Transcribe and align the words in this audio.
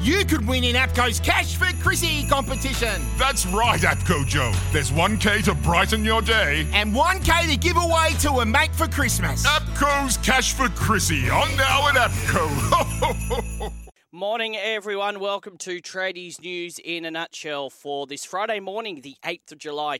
you 0.00 0.24
could 0.24 0.46
win 0.48 0.64
in 0.64 0.76
APCO's 0.76 1.20
Cash 1.20 1.56
for 1.56 1.66
Chrissy 1.82 2.26
competition. 2.26 3.02
That's 3.18 3.44
right, 3.46 3.80
APCO 3.80 4.26
Joe. 4.26 4.52
There's 4.72 4.90
1K 4.90 5.44
to 5.44 5.54
brighten 5.54 6.04
your 6.04 6.22
day. 6.22 6.66
And 6.72 6.94
1K 6.94 7.50
to 7.50 7.56
give 7.56 7.76
away 7.76 8.10
to 8.20 8.30
a 8.40 8.46
mate 8.46 8.74
for 8.74 8.88
Christmas. 8.88 9.46
APCO's 9.46 10.16
Cash 10.18 10.54
for 10.54 10.68
Chrissy 10.70 11.28
on 11.28 11.54
now 11.56 11.88
at 11.88 11.96
APCO. 11.96 13.72
Morning, 14.12 14.56
everyone. 14.56 15.20
Welcome 15.20 15.56
to 15.58 15.80
Tradies 15.80 16.40
News 16.40 16.80
in 16.80 17.04
a 17.04 17.12
nutshell 17.12 17.70
for 17.70 18.08
this 18.08 18.24
Friday 18.24 18.58
morning, 18.58 19.02
the 19.02 19.14
8th 19.24 19.52
of 19.52 19.58
July, 19.58 19.98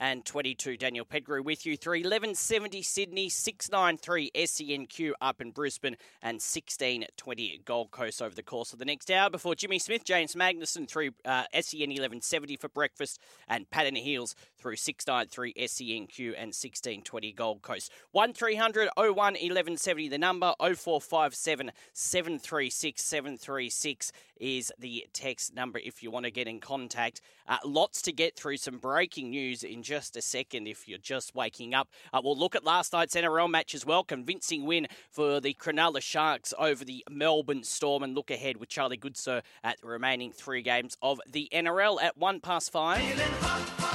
2022. 0.00 0.78
Daniel 0.78 1.04
Pettigrew 1.04 1.42
with 1.42 1.66
you 1.66 1.76
through 1.76 1.98
1170 1.98 2.80
Sydney, 2.82 3.28
693 3.28 4.30
SENQ 4.34 5.12
up 5.20 5.42
in 5.42 5.50
Brisbane, 5.50 5.96
and 6.22 6.36
1620 6.36 7.60
Gold 7.66 7.90
Coast 7.90 8.22
over 8.22 8.34
the 8.34 8.42
course 8.42 8.72
of 8.72 8.78
the 8.78 8.84
next 8.86 9.10
hour 9.10 9.28
before 9.28 9.54
Jimmy 9.54 9.78
Smith, 9.78 10.04
James 10.04 10.34
Magnussen 10.34 10.88
through 10.88 11.10
uh, 11.26 11.44
SEN 11.52 11.90
1170 11.90 12.56
for 12.56 12.68
breakfast, 12.68 13.20
and 13.46 13.68
Pat 13.70 13.90
Heels 13.94 14.34
through 14.56 14.76
693 14.76 15.54
SENQ 15.66 16.28
and 16.28 16.48
1620 16.48 17.32
Gold 17.32 17.60
Coast. 17.60 17.92
1300 18.12 18.88
01 18.96 19.14
1170, 19.14 20.08
the 20.08 20.18
number 20.18 20.54
0457 20.60 21.72
736 21.92 23.02
736 23.02 24.12
is 24.40 24.72
the 24.78 25.06
text 25.12 25.54
number 25.54 25.78
if 25.78 26.02
you 26.02 26.10
want 26.10 26.24
to 26.24 26.30
get 26.30 26.48
in 26.48 26.60
contact. 26.60 27.20
Uh, 27.46 27.58
lots 27.64 28.02
to 28.02 28.12
get 28.12 28.36
through. 28.36 28.56
Some 28.56 28.78
breaking 28.78 29.30
news 29.30 29.62
in 29.62 29.82
just 29.90 30.16
a 30.16 30.22
second 30.22 30.68
if 30.68 30.86
you're 30.86 30.98
just 30.98 31.34
waking 31.34 31.74
up. 31.74 31.88
Uh, 32.12 32.20
we'll 32.22 32.38
look 32.38 32.54
at 32.54 32.62
last 32.62 32.92
night's 32.92 33.16
NRL 33.16 33.50
match 33.50 33.74
as 33.74 33.84
well. 33.84 34.04
Convincing 34.04 34.64
win 34.64 34.86
for 35.10 35.40
the 35.40 35.52
Cronulla 35.52 36.00
Sharks 36.00 36.54
over 36.60 36.84
the 36.84 37.04
Melbourne 37.10 37.64
Storm 37.64 38.04
and 38.04 38.14
look 38.14 38.30
ahead 38.30 38.58
with 38.58 38.68
Charlie 38.68 38.96
Goodsir 38.96 39.42
at 39.64 39.80
the 39.80 39.88
remaining 39.88 40.30
three 40.30 40.62
games 40.62 40.96
of 41.02 41.20
the 41.28 41.48
NRL 41.52 42.00
at 42.00 42.16
one 42.16 42.38
past 42.38 42.70
five. 42.70 43.00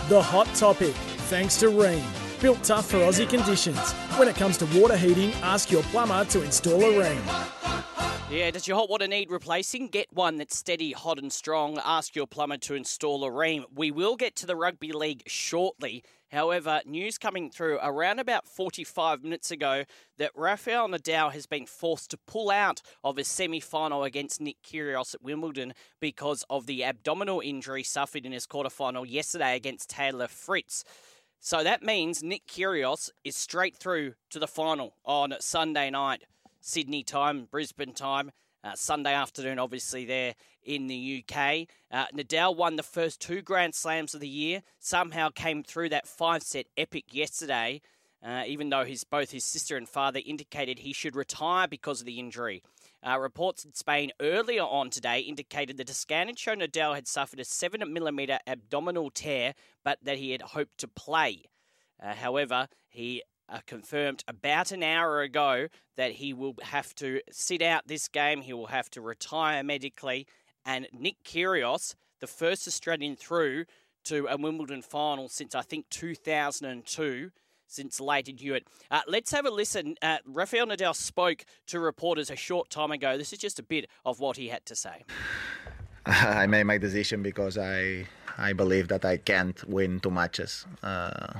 The 0.09 0.21
hot 0.21 0.53
topic, 0.53 0.95
thanks 1.29 1.57
to 1.61 1.67
Rheem. 1.67 2.03
Built 2.41 2.61
tough 2.61 2.89
for 2.89 2.97
Aussie 2.97 3.29
conditions. 3.29 3.93
When 4.19 4.27
it 4.27 4.35
comes 4.35 4.57
to 4.57 4.65
water 4.77 4.97
heating, 4.97 5.31
ask 5.43 5.71
your 5.71 5.83
plumber 5.83 6.25
to 6.25 6.43
install 6.43 6.83
a 6.83 6.91
Rheem. 6.91 7.54
Yeah, 8.31 8.49
does 8.49 8.67
your 8.67 8.75
hot 8.75 8.89
water 8.89 9.07
need 9.07 9.29
replacing? 9.29 9.89
Get 9.89 10.11
one 10.11 10.37
that's 10.37 10.57
steady, 10.57 10.93
hot, 10.93 11.19
and 11.19 11.31
strong. 11.31 11.79
Ask 11.85 12.15
your 12.15 12.25
plumber 12.25 12.57
to 12.57 12.73
install 12.73 13.23
a 13.23 13.29
Rheem. 13.29 13.65
We 13.73 13.91
will 13.91 14.15
get 14.15 14.35
to 14.37 14.47
the 14.47 14.55
rugby 14.55 14.91
league 14.91 15.21
shortly. 15.27 16.03
However, 16.31 16.81
news 16.87 17.19
coming 17.19 17.51
through 17.51 17.77
around 17.83 18.17
about 18.17 18.47
45 18.47 19.23
minutes 19.23 19.51
ago 19.51 19.83
that 20.17 20.31
Rafael 20.35 20.87
Nadal 20.89 21.33
has 21.33 21.45
been 21.45 21.67
forced 21.67 22.09
to 22.09 22.17
pull 22.25 22.49
out 22.49 22.81
of 23.03 23.17
his 23.17 23.27
semi 23.27 23.59
final 23.59 24.03
against 24.03 24.41
Nick 24.41 24.57
Kyrgios 24.63 25.13
at 25.13 25.21
Wimbledon 25.21 25.73
because 26.01 26.43
of 26.49 26.65
the 26.65 26.83
abdominal 26.83 27.41
injury 27.41 27.83
suffered 27.83 28.25
in 28.25 28.31
his 28.31 28.47
quarterfinal 28.47 29.05
yesterday 29.07 29.55
against 29.55 29.91
Taylor 29.91 30.27
Fritz. 30.27 30.83
So 31.39 31.63
that 31.63 31.83
means 31.83 32.23
Nick 32.23 32.47
Kyrgios 32.47 33.11
is 33.23 33.35
straight 33.35 33.77
through 33.77 34.15
to 34.31 34.39
the 34.39 34.47
final 34.47 34.95
on 35.05 35.35
Sunday 35.39 35.91
night. 35.91 36.23
Sydney 36.65 37.03
time, 37.03 37.47
Brisbane 37.51 37.93
time. 37.93 38.31
Uh, 38.63 38.73
Sunday 38.73 39.13
afternoon, 39.13 39.59
obviously, 39.59 40.03
there 40.03 40.33
in 40.63 40.87
the 40.87 41.23
UK. 41.23 41.67
Uh, 41.91 42.07
Nadal 42.11 42.57
won 42.57 42.75
the 42.75 42.81
first 42.81 43.21
two 43.21 43.43
Grand 43.43 43.75
Slams 43.75 44.15
of 44.15 44.19
the 44.19 44.27
year, 44.27 44.63
somehow 44.79 45.29
came 45.29 45.61
through 45.61 45.89
that 45.89 46.07
five 46.07 46.41
set 46.41 46.65
epic 46.75 47.13
yesterday, 47.13 47.81
uh, 48.25 48.45
even 48.47 48.71
though 48.71 48.83
his, 48.83 49.03
both 49.03 49.29
his 49.29 49.43
sister 49.43 49.77
and 49.77 49.87
father 49.87 50.19
indicated 50.25 50.79
he 50.79 50.91
should 50.91 51.15
retire 51.15 51.67
because 51.67 51.99
of 51.99 52.07
the 52.07 52.17
injury. 52.17 52.63
Uh, 53.07 53.19
reports 53.19 53.63
in 53.63 53.75
Spain 53.75 54.11
earlier 54.19 54.63
on 54.63 54.89
today 54.89 55.19
indicated 55.19 55.77
that 55.77 55.91
a 55.91 55.93
scan 55.93 56.25
had 56.25 56.39
shown 56.39 56.61
Nadal 56.61 56.95
had 56.95 57.07
suffered 57.07 57.39
a 57.39 57.43
7mm 57.43 58.39
abdominal 58.47 59.11
tear, 59.11 59.53
but 59.83 59.99
that 60.01 60.17
he 60.17 60.31
had 60.31 60.41
hoped 60.41 60.79
to 60.79 60.87
play. 60.87 61.43
Uh, 62.01 62.15
however, 62.15 62.67
he 62.89 63.21
uh, 63.49 63.59
confirmed 63.65 64.23
about 64.27 64.71
an 64.71 64.83
hour 64.83 65.21
ago 65.21 65.67
that 65.97 66.13
he 66.13 66.33
will 66.33 66.55
have 66.61 66.93
to 66.95 67.21
sit 67.31 67.61
out 67.61 67.87
this 67.87 68.07
game. 68.07 68.41
He 68.41 68.53
will 68.53 68.67
have 68.67 68.89
to 68.91 69.01
retire 69.01 69.63
medically. 69.63 70.27
And 70.65 70.87
Nick 70.91 71.17
Kyrgios, 71.23 71.95
the 72.19 72.27
first 72.27 72.67
Australian 72.67 73.15
through 73.15 73.65
to 74.05 74.27
a 74.29 74.37
Wimbledon 74.37 74.81
final 74.81 75.29
since 75.29 75.55
I 75.55 75.61
think 75.61 75.89
2002, 75.89 77.31
since 77.67 77.99
Lleyton 77.99 78.37
Hewitt. 78.37 78.67
Uh, 78.91 79.01
let's 79.07 79.31
have 79.31 79.45
a 79.45 79.49
listen. 79.49 79.95
Uh, 80.01 80.17
Rafael 80.25 80.67
Nadal 80.67 80.95
spoke 80.95 81.45
to 81.67 81.79
reporters 81.79 82.29
a 82.29 82.35
short 82.35 82.69
time 82.69 82.91
ago. 82.91 83.17
This 83.17 83.33
is 83.33 83.39
just 83.39 83.59
a 83.59 83.63
bit 83.63 83.89
of 84.05 84.19
what 84.19 84.37
he 84.37 84.49
had 84.49 84.65
to 84.67 84.75
say. 84.75 85.03
I 86.05 86.45
made 86.45 86.63
my 86.63 86.77
decision 86.77 87.23
because 87.23 87.57
I 87.57 88.07
I 88.37 88.53
believe 88.53 88.89
that 88.89 89.05
I 89.05 89.17
can't 89.17 89.63
win 89.67 89.99
two 89.99 90.11
matches. 90.11 90.65
Uh, 90.83 91.39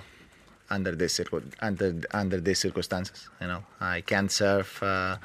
under 0.70 0.96
this 0.96 1.20
under 1.62 2.02
under 2.12 2.40
these 2.40 2.60
circumstances. 2.60 3.30
You 3.42 3.48
know, 3.48 3.64
I 3.80 4.02
can't 4.02 4.32
serve. 4.32 4.82
Uh, 4.82 5.18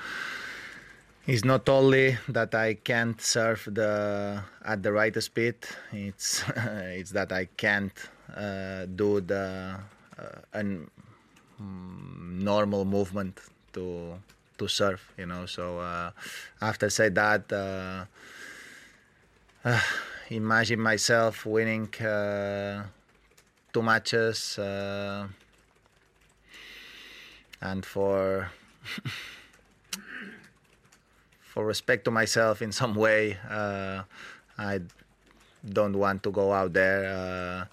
it's 1.27 1.45
not 1.45 1.69
only 1.69 2.19
that 2.29 2.55
I 2.55 2.75
can't 2.75 3.21
serve 3.21 3.69
the 3.71 4.43
at 4.65 4.83
the 4.83 4.93
right 4.93 5.15
speed. 5.23 5.57
It's 5.93 6.43
it's 6.57 7.11
that 7.13 7.33
I 7.33 7.47
can't 7.57 7.93
uh, 8.37 8.87
do 8.87 9.21
the 9.21 9.77
uh, 10.19 10.25
an 10.53 10.91
normal 11.59 12.85
movement 12.85 13.41
to 13.73 14.15
to 14.59 14.69
serve. 14.69 15.03
You 15.19 15.27
know, 15.27 15.47
so 15.47 15.79
uh, 15.79 16.11
after 16.61 16.91
say 16.91 17.09
that. 17.11 17.53
Uh, 17.53 18.05
imagine 20.31 20.81
myself 20.81 21.45
winning 21.45 21.93
uh, 21.97 22.85
two 23.73 23.83
matches 23.83 24.59
uh, 24.59 25.27
and 27.61 27.85
for 27.85 28.51
for 31.41 31.65
respect 31.65 32.05
to 32.05 32.11
myself 32.11 32.63
in 32.63 32.73
some 32.73 32.95
way 32.95 33.37
uh, 33.49 34.03
I 34.59 34.81
don't 35.69 35.97
want 35.97 36.23
to 36.23 36.31
go 36.31 36.53
out 36.53 36.73
there 36.73 37.05
uh, 37.07 37.65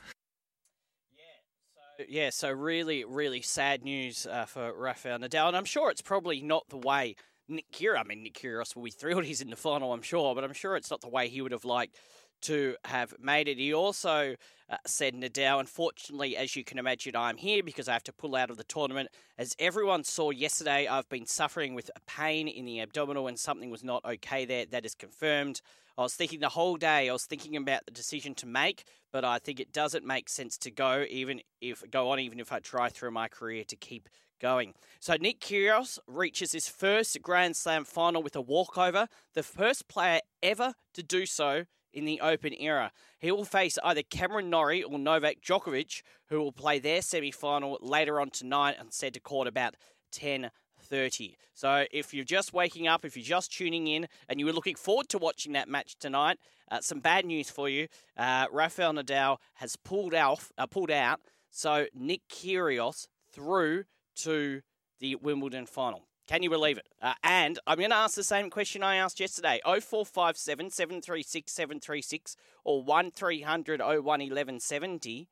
yeah, 2.08 2.30
so 2.30 2.52
really, 2.52 3.04
really 3.06 3.42
sad 3.42 3.84
news 3.84 4.28
uh, 4.28 4.46
for 4.46 4.72
Rafael 4.74 5.18
Nadal, 5.18 5.48
and 5.48 5.58
I'm 5.58 5.66
sure 5.66 5.90
it's 5.90 6.02
probably 6.02 6.42
not 6.42 6.70
the 6.70 6.78
way 6.78 7.16
Nick 7.48 7.72
Kyrgios. 7.72 8.00
I 8.00 8.04
mean, 8.04 8.24
Nick 8.24 8.36
Kyrgios 8.36 8.76
will 8.76 8.84
be 8.84 8.92
thrilled 8.92 9.26
he's 9.26 9.42
in 9.42 9.50
the 9.50 9.56
final, 9.56 9.94
I'm 9.94 10.02
sure, 10.02 10.36
but 10.36 10.44
I'm 10.44 10.54
sure 10.54 10.76
it's 10.76 10.92
not 10.92 11.02
the 11.02 11.10
way 11.10 11.28
he 11.28 11.42
would 11.42 11.52
have 11.52 11.66
liked 11.66 11.98
to 12.42 12.76
have 12.86 13.14
made 13.20 13.48
it. 13.48 13.58
He 13.58 13.74
also 13.74 14.36
uh, 14.70 14.78
said, 14.86 15.16
Nadal, 15.16 15.60
unfortunately, 15.60 16.36
as 16.38 16.56
you 16.56 16.64
can 16.64 16.78
imagine, 16.78 17.16
I'm 17.16 17.38
here 17.38 17.64
because 17.64 17.88
I 17.88 17.94
have 17.94 18.04
to 18.04 18.14
pull 18.14 18.36
out 18.36 18.50
of 18.50 18.58
the 18.58 18.64
tournament. 18.64 19.10
As 19.38 19.56
everyone 19.60 20.04
saw 20.04 20.30
yesterday, 20.30 20.88
I've 20.88 21.10
been 21.10 21.26
suffering 21.26 21.74
with 21.74 21.90
a 21.96 22.00
pain 22.02 22.48
in 22.48 22.66
the 22.66 22.82
abdominal 22.82 23.28
and 23.28 23.40
something 23.40 23.70
was 23.70 23.84
not 23.84 24.04
okay 24.06 24.46
there. 24.46 24.66
That 24.66 24.86
is 24.86 24.96
confirmed. 24.96 25.62
I 25.98 26.04
was 26.04 26.14
thinking 26.14 26.42
the 26.42 26.50
whole 26.50 26.78
day, 26.78 27.10
I 27.10 27.14
was 27.14 27.26
thinking 27.26 27.56
about 27.56 27.86
the 27.86 27.92
decision 27.92 28.36
to 28.36 28.46
make, 28.46 28.84
but 29.12 29.26
I 29.26 29.40
think 29.40 29.60
it 29.60 29.74
doesn't 29.74 30.06
make 30.06 30.30
sense 30.30 30.56
to 30.60 30.70
go, 30.70 31.06
even 31.10 31.42
if 31.60 31.84
go 31.90 32.12
on, 32.12 32.20
even 32.20 32.40
if 32.40 32.52
I 32.52 32.60
try 32.60 32.90
through 32.90 33.12
my 33.12 33.28
career 33.28 33.64
to 33.64 33.76
keep 33.76 34.08
going. 34.40 34.76
So 35.00 35.16
Nick 35.16 35.40
Kyrgios 35.40 35.98
reaches 36.06 36.52
his 36.52 36.68
first 36.68 37.20
Grand 37.24 37.56
Slam 37.56 37.84
final 37.84 38.22
with 38.22 38.36
a 38.36 38.42
walkover, 38.42 39.08
the 39.34 39.42
first 39.42 39.88
player 39.88 40.20
ever 40.44 40.74
to 40.94 41.02
do 41.02 41.26
so 41.26 41.66
in 41.98 42.06
the 42.06 42.22
Open 42.22 42.54
era. 42.54 42.92
He 43.20 43.32
will 43.32 43.44
face 43.44 43.80
either 43.84 44.04
Cameron 44.04 44.52
Norrie 44.52 44.84
or 44.84 45.00
Novak 45.00 45.42
Djokovic, 45.42 46.04
who 46.30 46.40
will 46.40 46.52
play 46.52 46.78
their 46.78 47.02
semi-final 47.02 47.80
later 47.82 48.22
on 48.22 48.30
tonight 48.30 48.76
and 48.80 48.94
set 48.94 49.14
to 49.14 49.20
court 49.20 49.48
about 49.48 49.76
10.30. 50.14 51.36
So 51.56 51.86
if 51.92 52.14
you're 52.14 52.24
just 52.24 52.54
waking 52.54 52.88
up, 52.88 53.04
if 53.04 53.18
you're 53.18 53.26
just 53.26 53.52
tuning 53.52 53.88
in, 53.88 54.08
and 54.30 54.40
you 54.40 54.46
were 54.46 54.54
looking 54.54 54.76
forward 54.76 55.10
to 55.10 55.18
watching 55.18 55.54
that 55.54 55.68
match 55.68 55.96
tonight, 56.00 56.38
uh, 56.70 56.82
some 56.82 57.00
bad 57.00 57.26
news 57.26 57.50
for 57.50 57.68
you. 57.68 57.88
Uh, 58.16 58.46
Rafael 58.52 58.94
Nadal 58.94 59.38
has 59.56 59.76
pulled 59.76 60.14
out, 60.14 60.44
uh, 60.60 60.68
pulled 60.68 60.92
out. 60.92 61.20
So 61.50 61.88
Nick 61.96 62.22
Kyrgios 62.30 63.08
through 63.34 63.86
to 64.18 64.62
the 65.00 65.16
Wimbledon 65.16 65.66
final. 65.66 66.04
Can 66.28 66.44
you 66.44 66.50
believe 66.50 66.78
it? 66.78 66.88
Uh, 67.02 67.14
and 67.24 67.58
I'm 67.66 67.78
going 67.78 67.92
to 67.92 67.96
ask 67.96 68.16
the 68.16 68.24
same 68.24 68.50
question 68.50 68.84
I 68.84 68.98
asked 68.98 69.20
yesterday 69.20 69.62
0457 69.64 70.72
736 70.72 71.52
736 71.54 72.36
or 72.66 72.84
1300 72.84 73.80
01 73.80 74.04
1170. 74.04 75.30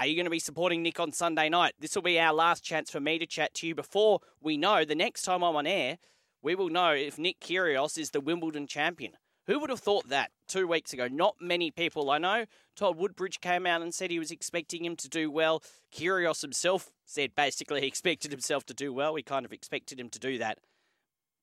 Are 0.00 0.06
you 0.06 0.16
going 0.16 0.24
to 0.24 0.30
be 0.30 0.40
supporting 0.40 0.82
Nick 0.82 0.98
on 0.98 1.12
Sunday 1.12 1.48
night? 1.48 1.74
This 1.78 1.94
will 1.94 2.02
be 2.02 2.18
our 2.18 2.34
last 2.34 2.64
chance 2.64 2.90
for 2.90 2.98
me 2.98 3.16
to 3.20 3.26
chat 3.26 3.54
to 3.54 3.68
you 3.68 3.76
before 3.76 4.18
we 4.40 4.56
know 4.56 4.84
the 4.84 4.96
next 4.96 5.22
time 5.22 5.44
I'm 5.44 5.54
on 5.54 5.68
air, 5.68 5.98
we 6.42 6.56
will 6.56 6.68
know 6.68 6.90
if 6.90 7.16
Nick 7.16 7.38
Kyrgios 7.38 7.96
is 7.96 8.10
the 8.10 8.20
Wimbledon 8.20 8.66
champion. 8.66 9.12
Who 9.46 9.60
would 9.60 9.70
have 9.70 9.80
thought 9.80 10.08
that 10.08 10.32
two 10.48 10.66
weeks 10.66 10.92
ago? 10.92 11.06
Not 11.06 11.36
many 11.40 11.70
people. 11.70 12.10
I 12.10 12.18
know 12.18 12.46
Todd 12.74 12.96
Woodbridge 12.96 13.40
came 13.40 13.66
out 13.66 13.82
and 13.82 13.94
said 13.94 14.10
he 14.10 14.18
was 14.18 14.32
expecting 14.32 14.84
him 14.84 14.96
to 14.96 15.08
do 15.08 15.30
well. 15.30 15.62
Kyrgios 15.94 16.42
himself 16.42 16.90
said 17.04 17.34
basically 17.34 17.80
he 17.82 17.86
expected 17.86 18.30
himself 18.30 18.64
to 18.66 18.74
do 18.74 18.92
well. 18.92 19.12
We 19.14 19.22
kind 19.22 19.44
of 19.44 19.52
expected 19.52 19.98
him 20.00 20.08
to 20.10 20.18
do 20.18 20.38
that. 20.38 20.58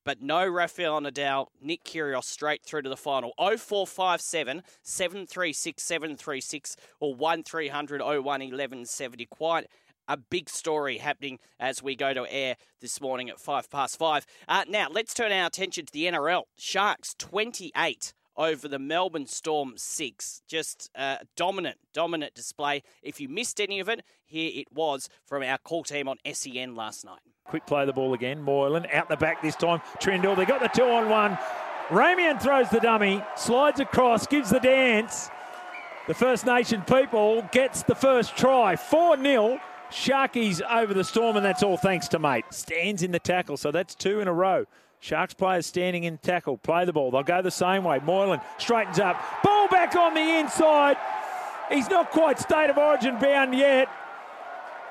but 0.04 0.22
no 0.22 0.48
Rafael 0.48 1.00
Nadal, 1.00 1.48
Nick 1.62 1.84
Kyrgios 1.84 2.24
straight 2.24 2.64
through 2.64 2.82
to 2.84 2.90
the 2.90 2.98
final. 2.98 3.34
0457 3.38 4.64
736 4.84 5.84
736 5.84 6.76
or 7.00 7.14
1300 7.16 8.02
01 8.02 8.24
1170. 8.24 9.26
Quite 9.28 9.68
a 10.08 10.18
big 10.18 10.50
story 10.50 10.98
happening 10.98 11.40
as 11.60 11.84
we 11.84 11.96
go 11.96 12.14
to 12.14 12.26
air 12.32 12.56
this 12.82 13.00
morning 13.00 13.30
at 13.30 13.40
five 13.40 13.70
past 13.70 13.98
five. 13.98 14.26
Uh, 14.48 14.64
now, 14.68 14.88
let's 14.92 15.14
turn 15.14 15.32
our 15.32 15.46
attention 15.46 15.86
to 15.86 15.94
the 15.94 16.06
NRL. 16.06 16.44
Sharks 16.58 17.14
28 17.18 18.14
over 18.42 18.68
the 18.68 18.80
Melbourne 18.80 19.28
Storm 19.28 19.74
6. 19.78 20.42
Just 20.48 20.90
a 20.96 21.20
dominant, 21.36 21.78
dominant 21.94 22.34
display. 22.34 22.82
If 23.04 23.22
you 23.22 23.30
missed 23.30 23.62
any 23.62 23.80
of 23.80 23.88
it, 23.88 24.04
here 24.26 24.52
it 24.54 24.74
was 24.74 25.10
from 25.26 25.44
our 25.44 25.60
call 25.60 25.84
team 25.84 26.08
on 26.08 26.18
SEN 26.34 26.76
last 26.76 27.06
night. 27.06 27.20
Quick 27.46 27.68
play 27.68 27.86
the 27.86 27.94
ball 27.94 28.14
again. 28.14 28.42
Moylan 28.42 28.88
out 28.92 29.10
the 29.10 29.18
back 29.18 29.42
this 29.44 29.56
time. 29.56 29.80
Trindall, 30.00 30.36
they 30.36 30.46
got 30.46 30.60
the 30.60 30.70
two 30.70 30.90
on 30.90 31.08
one. 31.08 31.38
Ramien 31.90 32.42
throws 32.42 32.70
the 32.70 32.80
dummy, 32.80 33.22
slides 33.36 33.80
across, 33.80 34.26
gives 34.26 34.50
the 34.50 34.60
dance. 34.60 35.30
The 36.08 36.14
First 36.14 36.46
Nation 36.46 36.82
people 36.82 37.48
gets 37.52 37.84
the 37.84 37.96
first 37.96 38.36
try. 38.36 38.76
4 38.76 39.22
0. 39.22 39.60
Sharkies 39.92 40.62
over 40.72 40.94
the 40.94 41.04
storm, 41.04 41.36
and 41.36 41.46
that's 41.46 41.64
all 41.64 41.76
thanks 41.78 42.08
to 42.10 42.20
mate. 42.20 42.46
Stands 42.50 43.04
in 43.04 43.12
the 43.12 43.20
tackle, 43.20 43.58
so 43.58 43.72
that's 43.72 43.94
two 43.94 44.22
in 44.22 44.28
a 44.30 44.34
row. 44.34 44.66
Sharks 45.02 45.34
players 45.34 45.66
standing 45.66 46.04
in 46.04 46.20
tackle. 46.20 46.58
Play 46.58 46.86
the 46.86 46.94
ball. 46.94 47.10
They'll 47.10 47.24
go 47.24 47.42
the 47.42 47.50
same 47.50 47.84
way. 47.84 48.00
Moylan 48.00 48.40
straightens 48.60 49.00
up. 49.00 49.20
Ball 49.44 49.68
back 49.68 49.96
on 49.96 50.14
the 50.14 50.40
inside. 50.40 50.96
He's 51.70 51.90
not 51.90 52.12
quite 52.12 52.38
state 52.38 52.70
of 52.70 52.78
origin 52.78 53.18
bound 53.20 53.56
yet, 53.56 53.90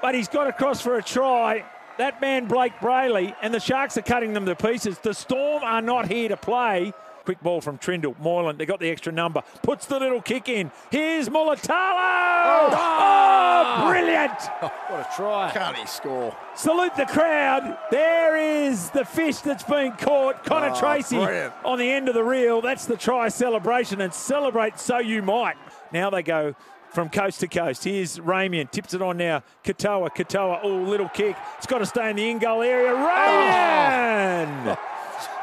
but 0.02 0.16
he's 0.16 0.28
got 0.28 0.48
across 0.48 0.80
for 0.80 0.96
a 0.96 1.02
try. 1.02 1.64
That 1.98 2.20
man, 2.20 2.48
Blayke 2.48 2.78
Brailey, 2.78 3.36
and 3.40 3.54
the 3.54 3.60
Sharks 3.60 3.96
are 3.98 4.02
cutting 4.02 4.32
them 4.32 4.46
to 4.46 4.56
pieces. 4.56 4.98
The 4.98 5.14
Storm 5.14 5.62
are 5.62 5.82
not 5.82 6.08
here 6.08 6.28
to 6.30 6.36
play. 6.36 6.92
Quick 7.24 7.40
ball 7.42 7.60
from 7.60 7.78
Trindall. 7.78 8.18
Moylan, 8.20 8.56
they 8.56 8.66
got 8.66 8.80
the 8.80 8.88
extra 8.90 9.12
number. 9.12 9.42
Puts 9.62 9.86
the 9.86 9.98
little 9.98 10.20
kick 10.22 10.48
in. 10.48 10.70
Here's 10.90 11.28
Mulitalo! 11.28 11.68
Oh, 11.70 12.68
oh, 12.72 13.76
oh! 13.82 13.90
brilliant! 13.90 14.30
What 14.90 15.00
a 15.00 15.16
try. 15.16 15.50
Can't 15.52 15.76
he 15.76 15.86
score? 15.86 16.36
Salute 16.56 16.96
the 16.96 17.06
crowd. 17.06 17.78
There 17.92 18.36
is 18.36 18.90
the 18.90 19.04
fish 19.04 19.38
that's 19.38 19.62
been 19.62 19.92
caught. 19.92 20.44
Connor 20.44 20.70
Oh, 20.74 20.80
Tracy 20.80 21.16
brilliant. 21.16 21.54
on 21.64 21.78
the 21.78 21.88
end 21.90 22.08
of 22.08 22.14
the 22.14 22.24
reel. 22.24 22.60
That's 22.60 22.86
the 22.86 22.96
try 22.96 23.28
celebration, 23.28 24.00
and 24.00 24.12
celebrate 24.12 24.80
so 24.80 24.98
you 24.98 25.22
might. 25.22 25.54
Now 25.92 26.10
they 26.10 26.24
go 26.24 26.54
from 26.92 27.08
coast 27.08 27.38
to 27.40 27.46
coast. 27.46 27.84
Here's 27.84 28.18
Ramien, 28.18 28.68
tips 28.70 28.94
it 28.94 29.00
on 29.02 29.16
now. 29.16 29.44
Katoa, 29.64 30.10
Katoa, 30.10 30.58
oh, 30.64 30.68
little 30.68 31.08
kick. 31.08 31.36
It's 31.58 31.66
got 31.68 31.78
to 31.78 31.86
stay 31.86 32.10
in 32.10 32.16
the 32.16 32.28
in 32.28 32.38
goal 32.40 32.62
area. 32.62 32.90
Oh. 32.92 32.96
Ramien! 32.96 34.78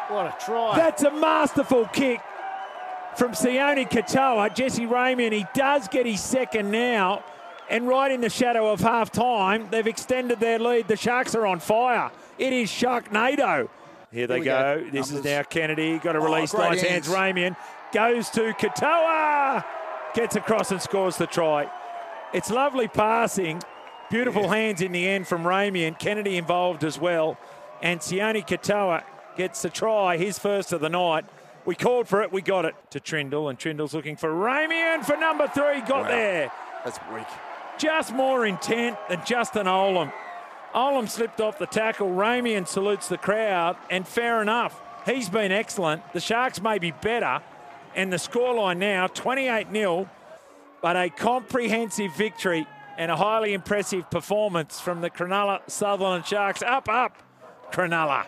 What 0.10 0.26
a 0.28 0.46
try. 0.46 0.76
That's 0.78 1.04
a 1.04 1.12
masterful 1.12 1.86
kick 1.88 2.22
from 3.18 3.32
Sione 3.32 3.90
Katoa. 3.90 4.54
Jesse 4.56 4.86
Ramien, 4.86 5.32
he 5.34 5.46
does 5.54 5.88
get 5.88 6.06
his 6.06 6.22
second 6.22 6.72
now. 6.72 7.24
And 7.70 7.88
right 7.88 8.10
in 8.12 8.22
the 8.22 8.30
shadow 8.30 8.72
of 8.72 8.80
half 8.80 9.12
time, 9.12 9.68
they've 9.70 9.86
extended 9.88 10.40
their 10.40 10.58
lead. 10.60 10.88
The 10.88 10.96
Sharks 10.96 11.36
are 11.36 11.46
on 11.46 11.60
fire. 11.60 12.12
It 12.38 12.54
is 12.54 12.70
Sharknado. 12.70 13.68
Here 14.12 14.26
they 14.28 14.40
we 14.40 14.46
go. 14.46 14.82
go. 14.86 14.90
This 14.90 15.12
is 15.12 15.22
now 15.24 15.44
Kennedy. 15.44 15.98
Got 16.00 16.14
to 16.14 16.20
Oh, 16.20 16.24
release 16.26 16.52
great 16.52 16.70
nice 16.70 16.82
hands. 16.82 17.08
hands. 17.08 17.18
Ramien 17.36 17.56
goes 17.92 18.30
to 18.30 18.54
Katoa. 18.54 19.66
Gets 20.14 20.38
across 20.38 20.72
and 20.72 20.82
scores 20.82 21.18
the 21.18 21.28
try. 21.28 21.70
It's 22.34 22.50
lovely 22.50 22.88
passing. 22.88 23.62
Beautiful 24.10 24.48
hands 24.48 24.82
in 24.82 24.94
the 24.94 25.06
end 25.06 25.28
from 25.28 25.44
Ramien. 25.44 26.00
Kennedy 26.00 26.38
involved 26.38 26.86
as 26.86 26.98
well. 26.98 27.38
And 27.82 28.00
Sione 28.00 28.48
Katoa 28.48 29.04
gets 29.38 29.62
the 29.62 29.70
try, 29.70 30.18
his 30.18 30.38
first 30.40 30.74
of 30.74 30.82
the 30.82 30.90
night. 30.90 31.26
We 31.66 31.76
called 31.76 32.08
for 32.08 32.22
it, 32.22 32.32
we 32.32 32.42
got 32.42 32.66
it 32.66 32.76
to 32.92 33.00
Trindall, 33.00 33.50
and 33.50 33.60
Trindall's 33.60 33.94
looking 33.94 34.16
for 34.16 34.30
Ramien 34.30 35.04
for 35.06 35.16
number 35.18 35.48
three. 35.48 35.82
Got 35.82 36.04
Wow. 36.04 36.08
there. 36.08 36.52
That's 36.84 37.00
weak. 37.14 37.26
Just 37.78 38.14
more 38.14 38.46
intent 38.46 38.98
than 39.10 39.24
Justin 39.26 39.68
Olam. 39.68 40.12
Olam 40.74 41.08
slipped 41.10 41.40
off 41.42 41.60
the 41.60 41.66
tackle. 41.68 42.10
Ramien 42.10 42.68
salutes 42.68 43.08
the 43.08 43.18
crowd, 43.18 43.78
and 43.90 44.08
fair 44.08 44.42
enough. 44.42 44.80
He's 45.06 45.30
been 45.30 45.52
excellent. 45.52 46.02
The 46.14 46.20
Sharks 46.20 46.62
may 46.62 46.80
be 46.80 46.92
better, 46.92 47.42
and 47.96 48.12
the 48.12 48.18
scoreline 48.18 48.78
now 48.78 49.08
28 49.08 49.68
0, 49.72 50.10
but 50.82 50.96
a 50.96 51.10
comprehensive 51.10 52.14
victory 52.16 52.66
and 52.98 53.12
a 53.12 53.16
highly 53.16 53.54
impressive 53.54 54.10
performance 54.10 54.80
from 54.80 55.02
the 55.02 55.10
Cronulla 55.10 55.62
Sutherland 55.68 56.26
Sharks. 56.26 56.62
Up, 56.62 56.90
up, 56.90 57.16
Cronulla. 57.72 58.26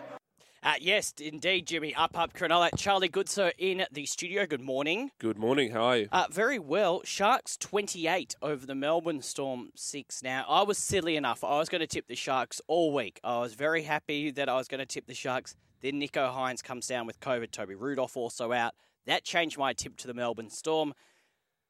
Uh, 0.62 0.74
yes, 0.78 1.14
indeed, 1.18 1.66
Jimmy. 1.66 1.94
Up, 1.94 2.18
up, 2.18 2.34
Cronulla. 2.34 2.68
Charlie 2.76 3.08
Goodsir 3.08 3.52
in 3.56 3.86
the 3.90 4.04
studio. 4.04 4.44
Good 4.44 4.60
morning. 4.60 5.10
Good 5.18 5.38
morning. 5.38 5.70
How 5.70 5.82
are 5.84 5.96
you? 5.96 6.08
Uh, 6.12 6.26
very 6.30 6.58
well. 6.58 7.00
Sharks 7.02 7.56
28 7.56 8.36
over 8.42 8.66
the 8.66 8.74
Melbourne 8.74 9.22
Storm 9.22 9.70
6. 9.74 10.22
Now, 10.22 10.44
I 10.46 10.62
was 10.62 10.76
silly 10.76 11.16
enough. 11.16 11.42
I 11.42 11.56
was 11.58 11.70
going 11.70 11.80
to 11.80 11.86
tip 11.86 12.08
the 12.08 12.14
Sharks 12.14 12.60
all 12.68 12.92
week. 12.92 13.20
I 13.24 13.38
was 13.38 13.54
very 13.54 13.84
happy 13.84 14.30
that 14.32 14.50
I 14.50 14.56
was 14.56 14.68
going 14.68 14.80
to 14.80 14.86
tip 14.86 15.06
the 15.06 15.14
Sharks. 15.14 15.56
Then 15.80 15.94
Nicho 15.98 16.30
Hynes 16.30 16.62
comes 16.62 16.86
down 16.86 17.06
with 17.06 17.20
COVID. 17.20 17.50
Toby 17.52 17.74
Rudolf 17.74 18.14
also 18.14 18.52
out. 18.52 18.74
That 19.06 19.24
changed 19.24 19.56
my 19.56 19.72
tip 19.72 19.96
to 19.96 20.06
the 20.06 20.12
Melbourne 20.14 20.50
Storm. 20.50 20.92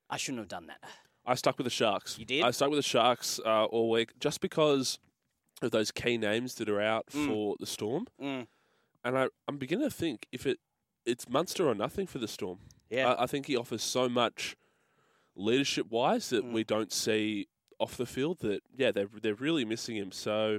I 0.09 0.17
shouldn't 0.17 0.41
have 0.41 0.49
done 0.49 0.67
that. 0.67 0.81
I 1.25 1.37
stuck 1.37 1.59
with 1.59 1.65
the 1.67 1.71
Sharks. 1.71 2.19
You 2.19 2.25
did? 2.25 2.43
I 2.43 2.51
stuck 2.51 2.71
with 2.71 2.79
the 2.79 2.83
Sharks 2.83 3.39
uh, 3.47 3.67
all 3.67 3.89
week 3.89 4.19
just 4.19 4.41
because 4.41 4.99
of 5.63 5.71
those 5.71 5.93
key 5.93 6.19
names 6.19 6.57
that 6.57 6.69
are 6.69 6.81
out 6.81 7.07
Mm. 7.15 7.29
for 7.29 7.57
the 7.61 7.67
Storm. 7.67 8.07
Mm. 8.21 8.49
And 9.05 9.19
I, 9.19 9.29
I'm 9.49 9.57
beginning 9.59 9.89
to 9.89 9.95
think 9.95 10.27
if 10.33 10.47
it 10.47 10.59
it's 11.07 11.29
Munster 11.29 11.67
or 11.69 11.75
nothing 11.75 12.07
for 12.07 12.19
the 12.19 12.29
Storm. 12.29 12.59
Yeah. 12.91 13.13
I, 13.13 13.23
I 13.25 13.27
think 13.27 13.47
he 13.47 13.57
offers 13.57 13.83
so 13.83 14.09
much 14.09 14.57
leadership 15.37 15.87
wise 15.91 16.29
that 16.31 16.45
Mm. 16.45 16.53
we 16.53 16.65
don't 16.65 16.93
see 16.93 17.49
off 17.79 17.97
the 17.97 18.05
field 18.07 18.41
that 18.41 18.61
yeah 18.77 18.91
they're 18.93 19.09
they're 19.23 19.35
really 19.35 19.65
missing 19.65 19.97
him. 19.97 20.13
So 20.13 20.59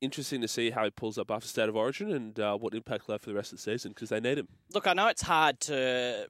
interesting 0.00 0.40
to 0.40 0.48
see 0.48 0.70
how 0.70 0.84
he 0.84 0.90
pulls 0.90 1.18
up 1.18 1.30
after 1.30 1.48
state 1.48 1.68
of 1.68 1.76
origin 1.76 2.10
and 2.12 2.38
uh, 2.40 2.56
what 2.56 2.74
impact 2.74 3.04
he'll 3.06 3.14
have 3.14 3.22
for 3.22 3.30
the 3.30 3.36
rest 3.36 3.52
of 3.52 3.58
the 3.58 3.62
season 3.62 3.92
because 3.92 4.08
they 4.08 4.20
need 4.20 4.38
him. 4.38 4.48
Look, 4.74 4.86
I 4.86 4.92
know 4.94 5.06
it's 5.08 5.22
hard 5.22 5.60
to 5.60 6.26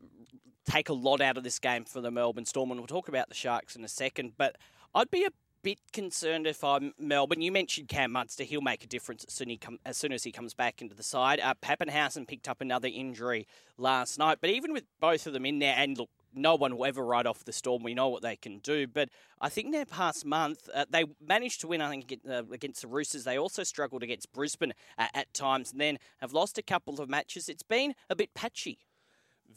take 0.66 0.88
a 0.90 0.92
lot 0.92 1.20
out 1.20 1.36
of 1.38 1.42
this 1.44 1.58
game 1.58 1.84
for 1.84 2.00
the 2.00 2.10
Melbourne 2.10 2.44
Storm, 2.44 2.70
and 2.70 2.78
we'll 2.80 2.86
talk 2.86 3.08
about 3.08 3.28
the 3.28 3.34
Sharks 3.34 3.74
in 3.74 3.82
a 3.84 3.88
second, 3.88 4.32
but 4.36 4.56
I'd 4.94 5.10
be 5.10 5.24
a 5.24 5.30
bit 5.62 5.78
concerned 5.92 6.46
if 6.46 6.64
I'm 6.64 6.92
Melbourne. 6.98 7.40
You 7.40 7.52
mentioned 7.52 7.88
Cam 7.88 8.12
Munster; 8.12 8.44
he'll 8.44 8.60
make 8.60 8.84
a 8.84 8.86
difference 8.86 9.24
as 9.24 9.34
soon, 9.34 9.48
he 9.48 9.60
as, 9.86 9.96
soon 9.96 10.12
as 10.12 10.24
he 10.24 10.32
comes 10.32 10.54
back 10.54 10.82
into 10.82 10.94
the 10.94 11.02
side. 11.02 11.40
Uh, 11.40 11.54
Papenhuyzen 11.62 12.26
picked 12.26 12.48
up 12.48 12.60
another 12.60 12.88
injury 12.92 13.46
last 13.78 14.18
night, 14.18 14.38
but 14.40 14.50
even 14.50 14.72
with 14.72 14.84
both 15.00 15.26
of 15.26 15.32
them 15.32 15.46
in 15.46 15.58
there, 15.58 15.74
and 15.76 15.98
look, 15.98 16.10
no 16.34 16.54
one 16.54 16.76
will 16.76 16.86
ever 16.86 17.04
write 17.04 17.26
off 17.26 17.44
the 17.44 17.52
Storm. 17.52 17.82
We 17.82 17.94
know 17.94 18.08
what 18.08 18.22
they 18.22 18.36
can 18.36 18.58
do, 18.58 18.86
but 18.86 19.08
I 19.40 19.48
think 19.48 19.72
their 19.72 19.84
past 19.84 20.24
month 20.24 20.68
uh, 20.74 20.86
they 20.88 21.04
managed 21.24 21.60
to 21.62 21.68
win. 21.68 21.80
I 21.80 21.90
think 21.90 22.04
against, 22.04 22.28
uh, 22.28 22.42
against 22.52 22.82
the 22.82 22.88
Roosters, 22.88 23.24
they 23.24 23.38
also 23.38 23.62
struggled 23.62 24.02
against 24.02 24.32
Brisbane 24.32 24.72
uh, 24.98 25.08
at 25.14 25.32
times, 25.34 25.72
and 25.72 25.80
then 25.80 25.98
have 26.20 26.32
lost 26.32 26.58
a 26.58 26.62
couple 26.62 27.00
of 27.00 27.08
matches. 27.08 27.48
It's 27.48 27.62
been 27.62 27.94
a 28.10 28.16
bit 28.16 28.34
patchy. 28.34 28.78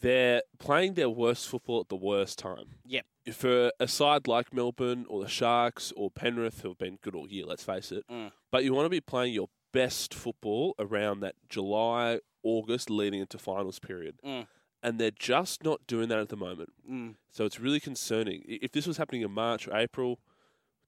They're 0.01 0.41
playing 0.59 0.93
their 0.95 1.09
worst 1.09 1.47
football 1.47 1.81
at 1.81 1.89
the 1.89 1.95
worst 1.95 2.37
time. 2.39 2.75
Yep. 2.85 3.05
for 3.33 3.71
a 3.79 3.87
side 3.87 4.27
like 4.27 4.53
Melbourne 4.53 5.05
or 5.09 5.23
the 5.23 5.27
Sharks 5.27 5.91
or 5.95 6.11
Penrith, 6.11 6.61
who 6.61 6.67
have 6.69 6.77
been 6.77 6.99
good 7.01 7.15
all 7.15 7.27
year, 7.27 7.43
let's 7.45 7.63
face 7.63 7.91
it, 7.91 8.05
Mm. 8.07 8.31
but 8.51 8.63
you 8.63 8.71
want 8.71 8.85
to 8.85 8.89
be 8.91 9.01
playing 9.01 9.33
your 9.33 9.49
best 9.71 10.13
football 10.13 10.75
around 10.77 11.21
that 11.21 11.33
July, 11.49 12.19
August 12.43 12.91
leading 12.91 13.21
into 13.21 13.39
finals 13.39 13.79
period. 13.79 14.19
Mm. 14.23 14.45
And 14.83 14.99
they're 14.99 15.09
just 15.09 15.63
not 15.63 15.87
doing 15.87 16.07
that 16.09 16.19
at 16.19 16.29
the 16.29 16.35
moment. 16.37 16.69
Mm. 16.87 17.15
So 17.31 17.45
it's 17.45 17.59
really 17.59 17.79
concerning. 17.79 18.43
If 18.47 18.71
this 18.73 18.85
was 18.85 18.97
happening 18.97 19.23
in 19.23 19.31
March 19.31 19.67
or 19.67 19.75
April, 19.75 20.19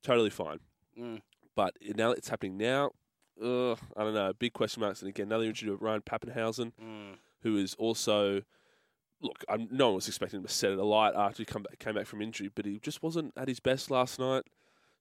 totally 0.04 0.30
fine. 0.30 0.60
Mm. 0.96 1.22
But 1.56 1.74
now 1.96 2.12
it's 2.12 2.30
happening 2.30 2.56
now. 2.58 2.92
Ugh, 3.42 3.80
I 3.96 4.04
don't 4.04 4.14
know. 4.14 4.32
Big 4.34 4.54
question 4.54 4.82
marks. 4.82 5.02
And 5.02 5.10
again, 5.10 5.26
another 5.26 5.46
injury 5.46 5.70
to 5.70 5.76
Ryan 5.76 6.02
Papenhuyzen, 6.02 6.74
Mm. 6.80 7.16
who 7.42 7.58
is 7.58 7.74
also 7.80 8.44
look. 9.22 9.44
I'm, 9.50 9.68
no 9.72 9.88
one 9.88 9.96
was 9.96 10.08
expecting 10.08 10.40
him 10.40 10.46
to 10.46 10.52
set 10.54 10.72
it 10.72 10.80
alight 10.80 11.14
after 11.16 11.42
he 11.42 11.46
come 11.46 11.64
back, 11.64 11.80
came 11.80 11.96
back 11.96 12.06
from 12.06 12.22
injury, 12.22 12.50
but 12.54 12.66
he 12.66 12.80
just 12.80 13.02
wasn't 13.04 13.34
at 13.38 13.48
his 13.48 13.60
best 13.60 13.90
last 13.92 14.20
night. 14.20 14.44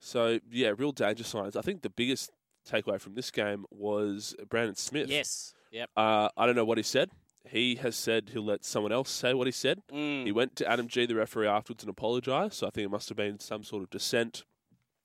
So 0.01 0.41
yeah, 0.51 0.73
real 0.77 0.93
danger 0.93 1.25
signs. 1.25 1.57
I 1.57 1.63
think 1.63 1.83
the 1.83 1.91
biggest 1.91 2.31
takeaway 2.69 3.01
from 3.01 3.15
this 3.15 3.31
game 3.31 3.65
was 3.71 4.35
Brandon 4.49 4.75
Smith. 4.75 5.09
Yes. 5.09 5.55
Yep. 5.73 5.91
Uh, 5.97 6.29
I 6.37 6.47
don't 6.47 6.57
know 6.57 6.65
what 6.65 6.79
he 6.79 6.83
said. 6.85 7.11
He 7.49 7.77
has 7.77 7.95
said 7.95 8.31
he'll 8.33 8.45
let 8.45 8.65
someone 8.65 8.91
else 8.93 9.09
say 9.11 9.33
what 9.33 9.47
he 9.47 9.53
said. 9.53 9.81
Mm. 9.93 10.25
He 10.27 10.33
went 10.33 10.57
to 10.57 10.69
Adam 10.69 10.89
Gee, 10.89 11.07
the 11.07 11.15
referee, 11.15 11.47
afterwards 11.47 11.85
and 11.85 11.91
apologised. 11.91 12.55
So 12.55 12.67
I 12.67 12.71
think 12.71 12.87
it 12.87 12.91
must 12.91 13.09
have 13.09 13.17
been 13.17 13.39
some 13.39 13.63
sort 13.65 13.83
of 13.83 13.91
dissent, 13.91 14.45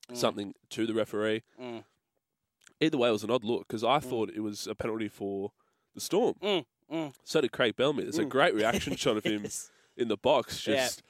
Mm. 0.10 0.18
something 0.18 0.54
to 0.72 0.88
the 0.88 0.94
referee. 0.96 1.44
Mm. 1.62 1.84
Either 2.80 2.98
way, 2.98 3.10
it 3.10 3.12
was 3.12 3.24
an 3.24 3.30
odd 3.30 3.44
look 3.44 3.68
because 3.68 3.84
I 3.84 4.00
thought 4.00 4.32
it 4.36 4.40
was 4.40 4.66
a 4.66 4.74
penalty 4.74 5.08
for 5.08 5.52
the 5.94 6.02
Storm. 6.02 6.34
Mm. 6.92 7.14
So 7.24 7.42
did 7.42 7.52
Craig 7.52 7.76
Bellamy. 7.76 8.04
There's 8.04 8.18
a 8.20 8.26
Mm. 8.26 8.30
great 8.30 8.54
reaction 8.62 8.96
shot 8.96 9.18
of 9.18 9.24
him 9.24 9.46
in 9.98 10.08
the 10.08 10.18
box, 10.18 10.66
Yeah. 10.68 10.76
just 10.76 11.04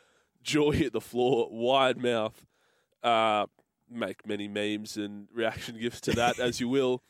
jaw 0.44 0.72
hit 0.72 0.94
the 0.94 1.02
floor, 1.02 1.50
wide 1.52 1.98
mouth. 1.98 2.46
Uh, 3.04 3.48
make 3.90 4.26
many 4.26 4.48
memes 4.48 4.96
and 4.96 5.28
reaction 5.34 5.78
gifs 5.80 6.00
to 6.02 6.12
that 6.14 6.40
as 6.40 6.60
you 6.60 6.70
will. 6.70 7.02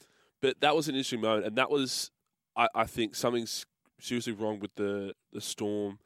But 0.42 0.62
that 0.62 0.76
was 0.76 0.88
an 0.88 0.96
interesting 0.96 1.22
moment, 1.22 1.46
and 1.46 1.56
that 1.58 1.70
was 1.70 2.12
I, 2.56 2.68
I 2.74 2.86
think 2.86 3.16
something's 3.16 3.66
seriously 4.00 4.34
wrong 4.34 4.60
with 4.60 4.74
the 4.76 5.14
the 5.32 5.42
Storm. 5.42 6.00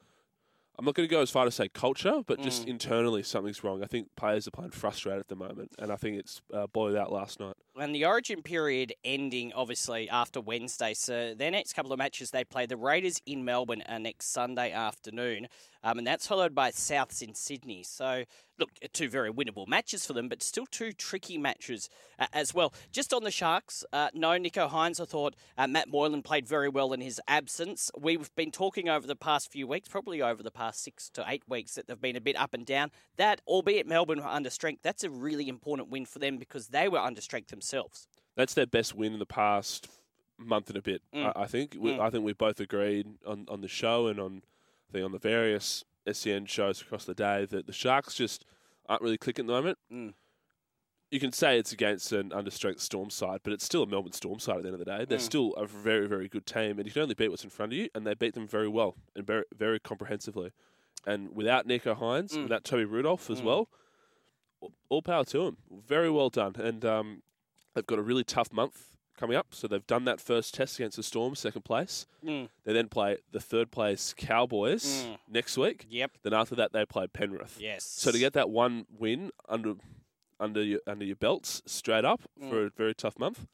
I'm 0.77 0.83
not 0.83 0.93
going 0.95 1.07
to 1.07 1.11
go 1.15 1.21
as 1.21 1.29
far 1.31 1.45
to 1.45 1.51
say 1.51 1.69
culture, 1.69 2.21
but 2.27 2.41
just 2.41 2.65
Mm. 2.65 2.69
internally 2.71 3.23
something's 3.23 3.63
wrong. 3.63 3.81
I 3.81 3.87
think 3.87 4.09
players 4.17 4.45
are 4.47 4.51
playing 4.51 4.71
frustrated 4.71 5.21
at 5.21 5.27
the 5.29 5.35
moment, 5.37 5.71
and 5.79 5.89
I 5.91 5.95
think 5.95 6.17
it's 6.19 6.41
uh, 6.53 6.67
boiled 6.67 6.97
out 6.97 7.11
last 7.13 7.39
night. 7.39 7.55
And 7.77 7.93
the 7.93 8.05
Origin 8.05 8.41
period 8.41 8.93
ending 9.03 9.51
obviously 9.53 10.09
after 10.09 10.39
Wednesday. 10.39 10.93
So 10.93 11.33
their 11.35 11.51
next 11.51 11.73
couple 11.73 11.91
of 11.91 11.99
matches 11.99 12.31
they 12.31 12.45
play 12.45 12.65
the 12.65 12.77
Raiders 12.77 13.21
in 13.25 13.43
Melbourne 13.43 13.83
uh, 13.87 13.97
next 13.97 14.31
Sunday 14.31 14.71
afternoon, 14.71 15.47
um, 15.83 15.97
and 15.97 16.07
that's 16.07 16.25
followed 16.25 16.55
by 16.55 16.71
Souths 16.71 17.21
in 17.21 17.35
Sydney. 17.35 17.83
So 17.83 18.23
look, 18.57 18.69
two 18.93 19.09
very 19.09 19.29
winnable 19.29 19.67
matches 19.67 20.05
for 20.05 20.13
them, 20.13 20.29
but 20.29 20.41
still 20.41 20.65
two 20.65 20.93
tricky 20.93 21.37
matches 21.37 21.89
uh, 22.17 22.27
as 22.31 22.53
well. 22.53 22.73
Just 22.93 23.13
on 23.13 23.25
the 23.25 23.31
Sharks, 23.31 23.83
uh, 23.91 24.07
no 24.13 24.29
Nicho 24.29 24.69
Hynes. 24.69 25.01
I 25.01 25.05
thought 25.05 25.35
uh, 25.57 25.67
Matt 25.67 25.89
Moylan 25.89 26.21
played 26.21 26.47
very 26.47 26.69
well 26.69 26.93
in 26.93 27.01
his 27.01 27.19
absence. 27.27 27.91
We've 27.99 28.33
been 28.35 28.51
talking 28.51 28.87
over 28.87 29.05
the 29.05 29.17
past 29.17 29.51
few 29.51 29.67
weeks, 29.67 29.89
probably 29.89 30.21
over 30.21 30.41
the 30.41 30.49
past 30.49 30.81
six 30.81 31.09
to 31.09 31.25
eight 31.27 31.43
weeks, 31.49 31.75
that 31.75 31.87
they've 31.87 31.99
been 31.99 32.15
a 32.15 32.21
bit 32.21 32.37
up 32.37 32.53
and 32.53 32.65
down. 32.65 32.91
That, 33.17 33.41
albeit 33.45 33.85
Melbourne 33.85 34.19
were 34.19 34.27
under 34.27 34.49
strength, 34.49 34.81
that's 34.81 35.03
a 35.03 35.09
really 35.09 35.49
important 35.49 35.89
win 35.89 36.05
for 36.05 36.19
them 36.19 36.37
because 36.37 36.67
they 36.67 36.87
were 36.87 36.99
under 36.99 37.19
strength 37.19 37.49
themselves. 37.49 37.64
That's 38.35 38.53
their 38.53 38.65
best 38.67 38.95
win 38.95 39.13
in 39.13 39.19
the 39.19 39.25
past 39.25 39.87
month 40.37 40.67
and 40.69 40.77
a 40.77 40.81
bit. 40.81 41.01
Mm. 41.13 41.31
I, 41.35 41.43
I 41.43 41.47
think. 41.47 41.75
We, 41.79 41.91
Mm. 41.91 41.99
I 41.99 42.09
think 42.09 42.23
we 42.25 42.33
both 42.33 42.59
agreed 42.59 43.07
on, 43.25 43.45
on 43.49 43.61
the 43.61 43.67
show 43.67 44.07
and 44.07 44.19
on 44.19 44.41
think 44.91 45.03
on 45.05 45.11
the 45.11 45.19
various 45.19 45.83
SEN 46.11 46.45
shows 46.45 46.81
across 46.81 47.05
the 47.05 47.13
day 47.15 47.45
that 47.45 47.65
the 47.67 47.73
Sharks 47.73 48.13
just 48.13 48.45
aren't 48.87 49.01
really 49.01 49.17
clicking 49.17 49.43
at 49.45 49.47
the 49.47 49.53
moment. 49.53 49.77
Mm. 49.91 50.13
You 51.11 51.19
can 51.19 51.31
say 51.31 51.57
it's 51.57 51.71
against 51.71 52.11
an 52.11 52.29
understrength 52.31 52.79
Storm 52.81 53.09
side, 53.09 53.39
but 53.43 53.53
it's 53.53 53.63
still 53.63 53.83
a 53.83 53.87
Melbourne 53.87 54.11
Storm 54.11 54.39
side 54.39 54.57
at 54.57 54.63
the 54.63 54.69
end 54.69 54.73
of 54.73 54.79
the 54.79 54.85
day. 54.85 55.05
They're 55.05 55.17
Mm. 55.17 55.21
still 55.21 55.53
a 55.53 55.65
very, 55.65 56.07
very 56.07 56.27
good 56.27 56.45
team, 56.45 56.77
and 56.77 56.85
you 56.85 56.91
can 56.91 57.01
only 57.03 57.13
beat 57.15 57.29
what's 57.29 57.43
in 57.43 57.49
front 57.49 57.71
of 57.73 57.77
you, 57.77 57.89
and 57.95 58.05
they 58.05 58.13
beat 58.13 58.33
them 58.33 58.47
very 58.47 58.67
well 58.67 58.95
and 59.15 59.25
very, 59.25 59.43
very 59.55 59.79
comprehensively. 59.79 60.51
And 61.05 61.35
without 61.35 61.67
Nicho 61.67 61.95
Hynes, 61.97 62.33
Mm. 62.33 62.43
without 62.43 62.63
Toby 62.63 62.85
Rudolf 62.85 63.29
as 63.29 63.41
Mm. 63.41 63.45
well, 63.45 63.69
all- 64.59 64.73
all 64.89 65.01
power 65.01 65.23
to 65.25 65.37
them. 65.45 65.57
Very 65.71 66.09
well 66.09 66.29
done. 66.29 66.55
And 66.57 66.83
um, 66.85 67.23
they've 67.75 67.85
got 67.85 67.99
a 67.99 68.01
really 68.01 68.23
tough 68.23 68.51
month 68.51 68.87
coming 69.17 69.37
up. 69.37 69.47
So 69.51 69.67
they've 69.67 69.85
done 69.85 70.05
that 70.05 70.19
first 70.19 70.53
test 70.55 70.79
against 70.79 70.97
the 70.97 71.03
Storm, 71.03 71.35
second 71.35 71.63
place. 71.63 72.05
Mm. 72.25 72.49
They 72.63 72.73
then 72.73 72.87
play 72.89 73.17
the 73.31 73.39
third 73.39 73.71
place 73.71 74.13
Cowboys 74.17 75.05
Mm. 75.05 75.17
next 75.29 75.57
week. 75.57 75.85
Yep. 75.89 76.11
Then 76.23 76.33
after 76.33 76.55
that, 76.55 76.73
they 76.73 76.85
play 76.85 77.07
Penrith. 77.07 77.57
Yes. 77.59 77.83
So 77.85 78.11
to 78.11 78.17
get 78.19 78.33
that 78.33 78.49
one 78.49 78.85
win 78.97 79.31
under 79.47 79.75
under 80.37 80.61
your 80.61 80.81
under 80.85 81.05
your 81.05 81.15
belts 81.15 81.61
straight 81.65 82.03
up 82.03 82.21
Mm. 82.41 82.49
for 82.49 82.65
a 82.65 82.69
very 82.71 82.93
tough 82.93 83.17
month, 83.17 83.47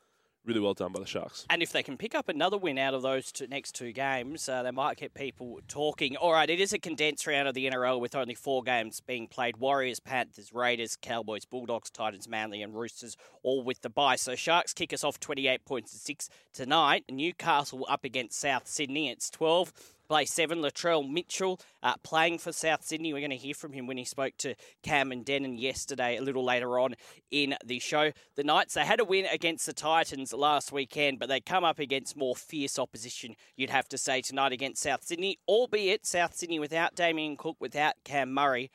really 0.45 0.59
well 0.59 0.73
done 0.73 0.91
by 0.91 0.99
the 0.99 1.05
Sharks. 1.05 1.45
And 1.49 1.61
if 1.61 1.71
they 1.71 1.83
can 1.83 1.97
pick 1.97 2.15
up 2.15 2.29
another 2.29 2.57
win 2.57 2.77
out 2.77 2.93
of 2.93 3.01
those 3.01 3.31
two, 3.31 3.47
next 3.47 3.73
two 3.73 3.91
games, 3.91 4.47
uh, 4.49 4.63
they 4.63 4.71
might 4.71 4.97
get 4.97 5.13
people 5.13 5.59
talking. 5.67 6.15
All 6.15 6.33
right, 6.33 6.49
it 6.49 6.59
is 6.59 6.73
a 6.73 6.79
condensed 6.79 7.27
round 7.27 7.47
of 7.47 7.53
the 7.53 7.69
NRL 7.69 7.99
with 7.99 8.15
only 8.15 8.35
four 8.35 8.63
games 8.63 9.01
being 9.01 9.27
played 9.27 9.57
Warriors, 9.57 9.99
Panthers, 9.99 10.53
Raiders, 10.53 10.97
Cowboys, 11.01 11.45
Bulldogs, 11.45 11.89
Titans, 11.89 12.27
Manly, 12.27 12.61
and 12.61 12.73
Roosters, 12.73 13.15
all 13.43 13.63
with 13.63 13.81
the 13.81 13.89
bye. 13.89 14.15
So 14.15 14.35
Sharks 14.35 14.73
kick 14.73 14.93
us 14.93 15.03
off 15.03 15.19
28 15.19 15.65
points 15.65 15.91
to 15.91 15.97
6 15.97 16.29
tonight. 16.53 17.03
Newcastle 17.09 17.85
up 17.89 18.03
against 18.03 18.39
South 18.39 18.67
Sydney. 18.67 19.09
It's 19.09 19.29
12. 19.29 19.73
Play 20.11 20.25
seven, 20.25 20.59
Latrell 20.59 21.09
Mitchell 21.09 21.57
uh, 21.81 21.93
playing 22.03 22.39
for 22.39 22.51
South 22.51 22.83
Sydney. 22.83 23.13
We're 23.13 23.21
going 23.21 23.29
to 23.29 23.37
hear 23.37 23.53
from 23.53 23.71
him 23.71 23.87
when 23.87 23.95
he 23.95 24.03
spoke 24.03 24.33
to 24.39 24.55
Cam 24.83 25.13
and 25.13 25.23
Denon 25.23 25.57
yesterday, 25.57 26.17
a 26.17 26.21
little 26.21 26.43
later 26.43 26.77
on 26.77 26.95
in 27.31 27.55
the 27.63 27.79
show. 27.79 28.11
The 28.35 28.43
Knights, 28.43 28.73
they 28.73 28.83
had 28.83 28.99
a 28.99 29.05
win 29.05 29.25
against 29.27 29.67
the 29.67 29.71
Titans 29.71 30.33
last 30.33 30.73
weekend, 30.73 31.17
but 31.17 31.29
they 31.29 31.39
come 31.39 31.63
up 31.63 31.79
against 31.79 32.17
more 32.17 32.35
fierce 32.35 32.77
opposition, 32.77 33.35
you'd 33.55 33.69
have 33.69 33.87
to 33.87 33.97
say, 33.97 34.19
tonight 34.19 34.51
against 34.51 34.83
South 34.83 35.05
Sydney, 35.05 35.39
albeit 35.47 36.05
South 36.05 36.35
Sydney 36.35 36.59
without 36.59 36.93
Damien 36.93 37.37
Cook, 37.37 37.55
without 37.61 37.93
Cam 38.03 38.33
Murray. 38.33 38.69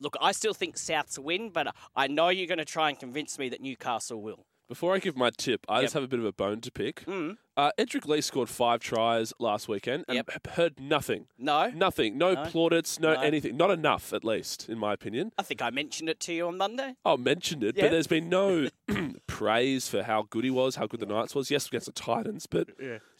Look, 0.00 0.16
I 0.22 0.32
still 0.32 0.54
think 0.54 0.76
Souths 0.76 1.18
win, 1.18 1.50
but 1.50 1.76
I 1.96 2.06
know 2.06 2.30
you're 2.30 2.46
going 2.46 2.56
to 2.56 2.64
try 2.64 2.88
and 2.88 2.98
convince 2.98 3.38
me 3.38 3.50
that 3.50 3.60
Newcastle 3.60 4.22
will. 4.22 4.46
Before 4.68 4.94
I 4.94 4.98
give 4.98 5.16
my 5.16 5.30
tip, 5.30 5.64
I 5.66 5.76
Yep. 5.76 5.82
just 5.84 5.94
have 5.94 6.02
a 6.02 6.08
bit 6.08 6.18
of 6.20 6.26
a 6.26 6.32
bone 6.32 6.60
to 6.60 6.70
pick. 6.70 7.04
Mm. 7.06 7.38
Uh, 7.56 7.70
Edrick 7.78 8.06
Lee 8.06 8.20
scored 8.20 8.50
five 8.50 8.80
tries 8.80 9.32
last 9.38 9.66
weekend 9.66 10.04
and 10.06 10.16
Yep. 10.16 10.30
h- 10.46 10.52
heard 10.56 10.78
nothing. 10.78 11.26
No? 11.38 11.70
Nothing. 11.70 12.18
No, 12.18 12.34
No. 12.34 12.44
plaudits, 12.44 13.00
no, 13.00 13.14
No. 13.14 13.20
anything. 13.20 13.56
Not 13.56 13.70
enough, 13.70 14.12
at 14.12 14.24
least, 14.24 14.68
in 14.68 14.78
my 14.78 14.92
opinion. 14.92 15.32
I 15.38 15.42
think 15.42 15.62
I 15.62 15.70
mentioned 15.70 16.10
it 16.10 16.20
to 16.20 16.34
you 16.34 16.46
on 16.48 16.58
Monday. 16.58 16.96
Oh, 17.04 17.16
mentioned 17.16 17.64
it, 17.64 17.76
Yeah. 17.76 17.84
but 17.84 17.92
there's 17.92 18.06
been 18.06 18.28
no 18.28 18.68
praise 19.26 19.88
for 19.88 20.02
how 20.02 20.22
good 20.28 20.44
he 20.44 20.50
was, 20.50 20.76
how 20.76 20.86
good 20.86 21.00
the 21.00 21.06
Knights 21.06 21.34
was. 21.34 21.50
Yes, 21.50 21.66
against 21.66 21.86
the 21.86 21.92
Titans, 21.92 22.46
but 22.46 22.68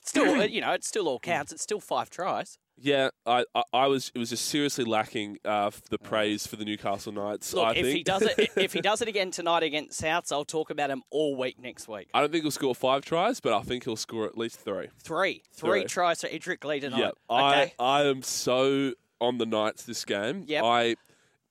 Still, 0.09 0.45
you 0.57 0.61
know, 0.61 0.73
it 0.73 0.85
still 0.85 1.09
all 1.09 1.19
counts. 1.19 1.53
It's 1.53 1.63
still 1.63 1.81
five 1.81 2.11
tries. 2.11 2.59
yeah, 2.81 3.09
I, 3.27 3.45
I, 3.55 3.63
I 3.73 3.87
was 3.89 4.11
it 4.15 4.19
was 4.19 4.31
just 4.31 4.47
seriously 4.47 4.85
lacking 4.85 5.39
uh, 5.45 5.71
the 5.91 5.99
praise 5.99 6.47
for 6.47 6.57
the 6.57 6.65
Newcastle 6.65 7.13
Knights. 7.13 7.53
Look, 7.53 7.65
I 7.67 7.71
if 7.73 7.85
think. 7.85 7.97
he 7.97 8.03
does 8.03 8.23
it, 8.23 8.51
if 8.57 8.73
he 8.73 8.81
does 8.81 9.03
it 9.03 9.09
again 9.09 9.31
tonight 9.31 9.63
against 9.65 10.01
Souths, 10.01 10.31
I'll 10.33 10.45
talk 10.45 10.71
about 10.71 10.89
him 10.91 11.03
all 11.11 11.37
week 11.37 11.59
next 11.61 11.89
week. 11.89 12.09
I 12.15 12.21
don't 12.21 12.31
think 12.33 12.45
he'll 12.45 12.51
score 12.51 12.75
five 12.75 13.05
tries, 13.05 13.41
but 13.41 13.53
I 13.53 13.63
think 13.63 13.85
he'll 13.85 13.97
score 13.97 14.27
at 14.27 14.39
least 14.39 14.61
three. 14.61 14.89
Three, 15.03 15.43
three 15.53 15.81
Three. 15.81 15.85
tries 15.85 16.21
for 16.21 16.29
Edrick 16.29 16.65
Lee 16.65 16.81
tonight. 16.81 16.99
Yeah, 17.01 17.11
okay. 17.31 17.73
I 17.79 18.03
I 18.03 18.05
am 18.07 18.23
so 18.23 18.93
on 19.21 19.39
the 19.39 19.47
Knights 19.47 19.83
this 19.85 20.05
game. 20.05 20.45
Yep. 20.47 20.63
I 20.65 20.81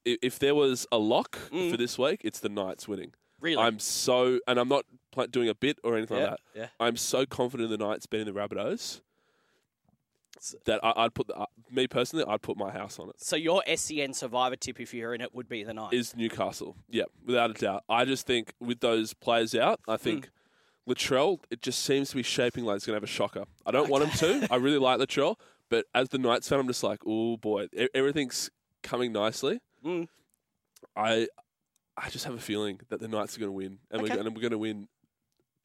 i- 0.07 0.17
if 0.21 0.39
there 0.39 0.55
was 0.55 0.87
a 0.91 0.97
lock 0.97 1.37
Mm. 1.51 1.69
for 1.71 1.75
this 1.77 1.97
week, 1.99 2.21
it's 2.23 2.39
the 2.39 2.49
Knights 2.49 2.87
winning. 2.87 3.11
really. 3.41 3.61
I'm 3.61 3.77
so, 3.79 4.39
and 4.47 4.57
I'm 4.57 4.69
not 4.69 4.85
pl- 5.17 5.27
doing 5.27 5.49
a 5.49 5.55
bit 5.55 5.77
or 5.83 5.97
anything 5.97 6.17
yeah, 6.17 6.23
like 6.31 6.39
that. 6.53 6.59
yeah. 6.59 6.67
I'm 6.79 6.95
so 6.97 7.25
confident 7.25 7.71
in 7.71 7.79
the 7.79 7.85
Knights 7.85 8.05
beating 8.05 8.25
the 8.31 8.39
Rabbitohs 8.39 9.01
that 10.65 10.79
I, 10.83 10.93
I'd 10.97 11.13
put 11.15 11.27
the, 11.27 11.35
uh, 11.35 11.45
me 11.71 11.87
personally, 11.87 12.23
I'd 12.27 12.41
put 12.41 12.57
my 12.57 12.71
house 12.71 12.99
on 12.99 13.09
it. 13.09 13.15
So 13.17 13.35
your 13.35 13.63
SEN 13.75 14.13
survivor 14.13 14.55
tip, 14.55 14.79
if 14.79 14.93
you're 14.93 15.13
in 15.15 15.21
it, 15.21 15.33
would 15.33 15.49
be 15.49 15.63
the 15.63 15.73
night. 15.73 15.93
Is 15.93 16.15
Newcastle? 16.15 16.75
Yeah, 16.89 17.05
without 17.25 17.49
a 17.51 17.53
doubt. 17.53 17.83
I 17.89 18.05
just 18.05 18.27
think 18.27 18.53
with 18.59 18.79
those 18.79 19.13
players 19.13 19.55
out, 19.55 19.79
I 19.87 19.97
think. 19.97 20.25
Hmm. 20.25 20.31
Latrell, 20.91 21.39
it 21.51 21.61
just 21.61 21.83
seems 21.83 22.11
to 22.11 22.15
be 22.15 22.23
shaping 22.23 22.63
like 22.63 22.75
he's 22.75 22.85
going 22.85 22.93
to 22.93 22.97
have 23.01 23.03
a 23.03 23.07
shocker. 23.07 23.43
I 23.65 23.71
don't 23.71 23.89
want 23.89 24.05
him 24.05 24.11
to. 24.19 24.47
I 24.49 24.55
really 24.55 24.77
like 24.77 24.99
Latrell, 25.01 25.35
but 25.69 25.85
as 25.93 26.07
the 26.07 26.17
Knights 26.17 26.47
fan, 26.47 26.59
I'm 26.59 26.67
just 26.67 26.81
like, 26.81 26.99
oh 27.05 27.35
boy, 27.35 27.67
e- 27.77 27.89
everything's 27.93 28.49
coming 28.83 29.11
nicely. 29.11 29.59
Mm. 29.85 30.07
I, 30.95 31.27
I 31.97 32.09
just 32.09 32.23
have 32.23 32.35
a 32.35 32.39
feeling 32.39 32.79
that 32.87 33.01
the 33.01 33.09
Knights 33.09 33.35
are 33.35 33.39
going 33.41 33.49
to 33.49 33.53
win, 33.53 33.79
and 33.91 34.01
Okay. 34.01 34.15
going 34.15 34.33
we're 34.33 34.39
going 34.39 34.51
to 34.51 34.57
win 34.57 34.87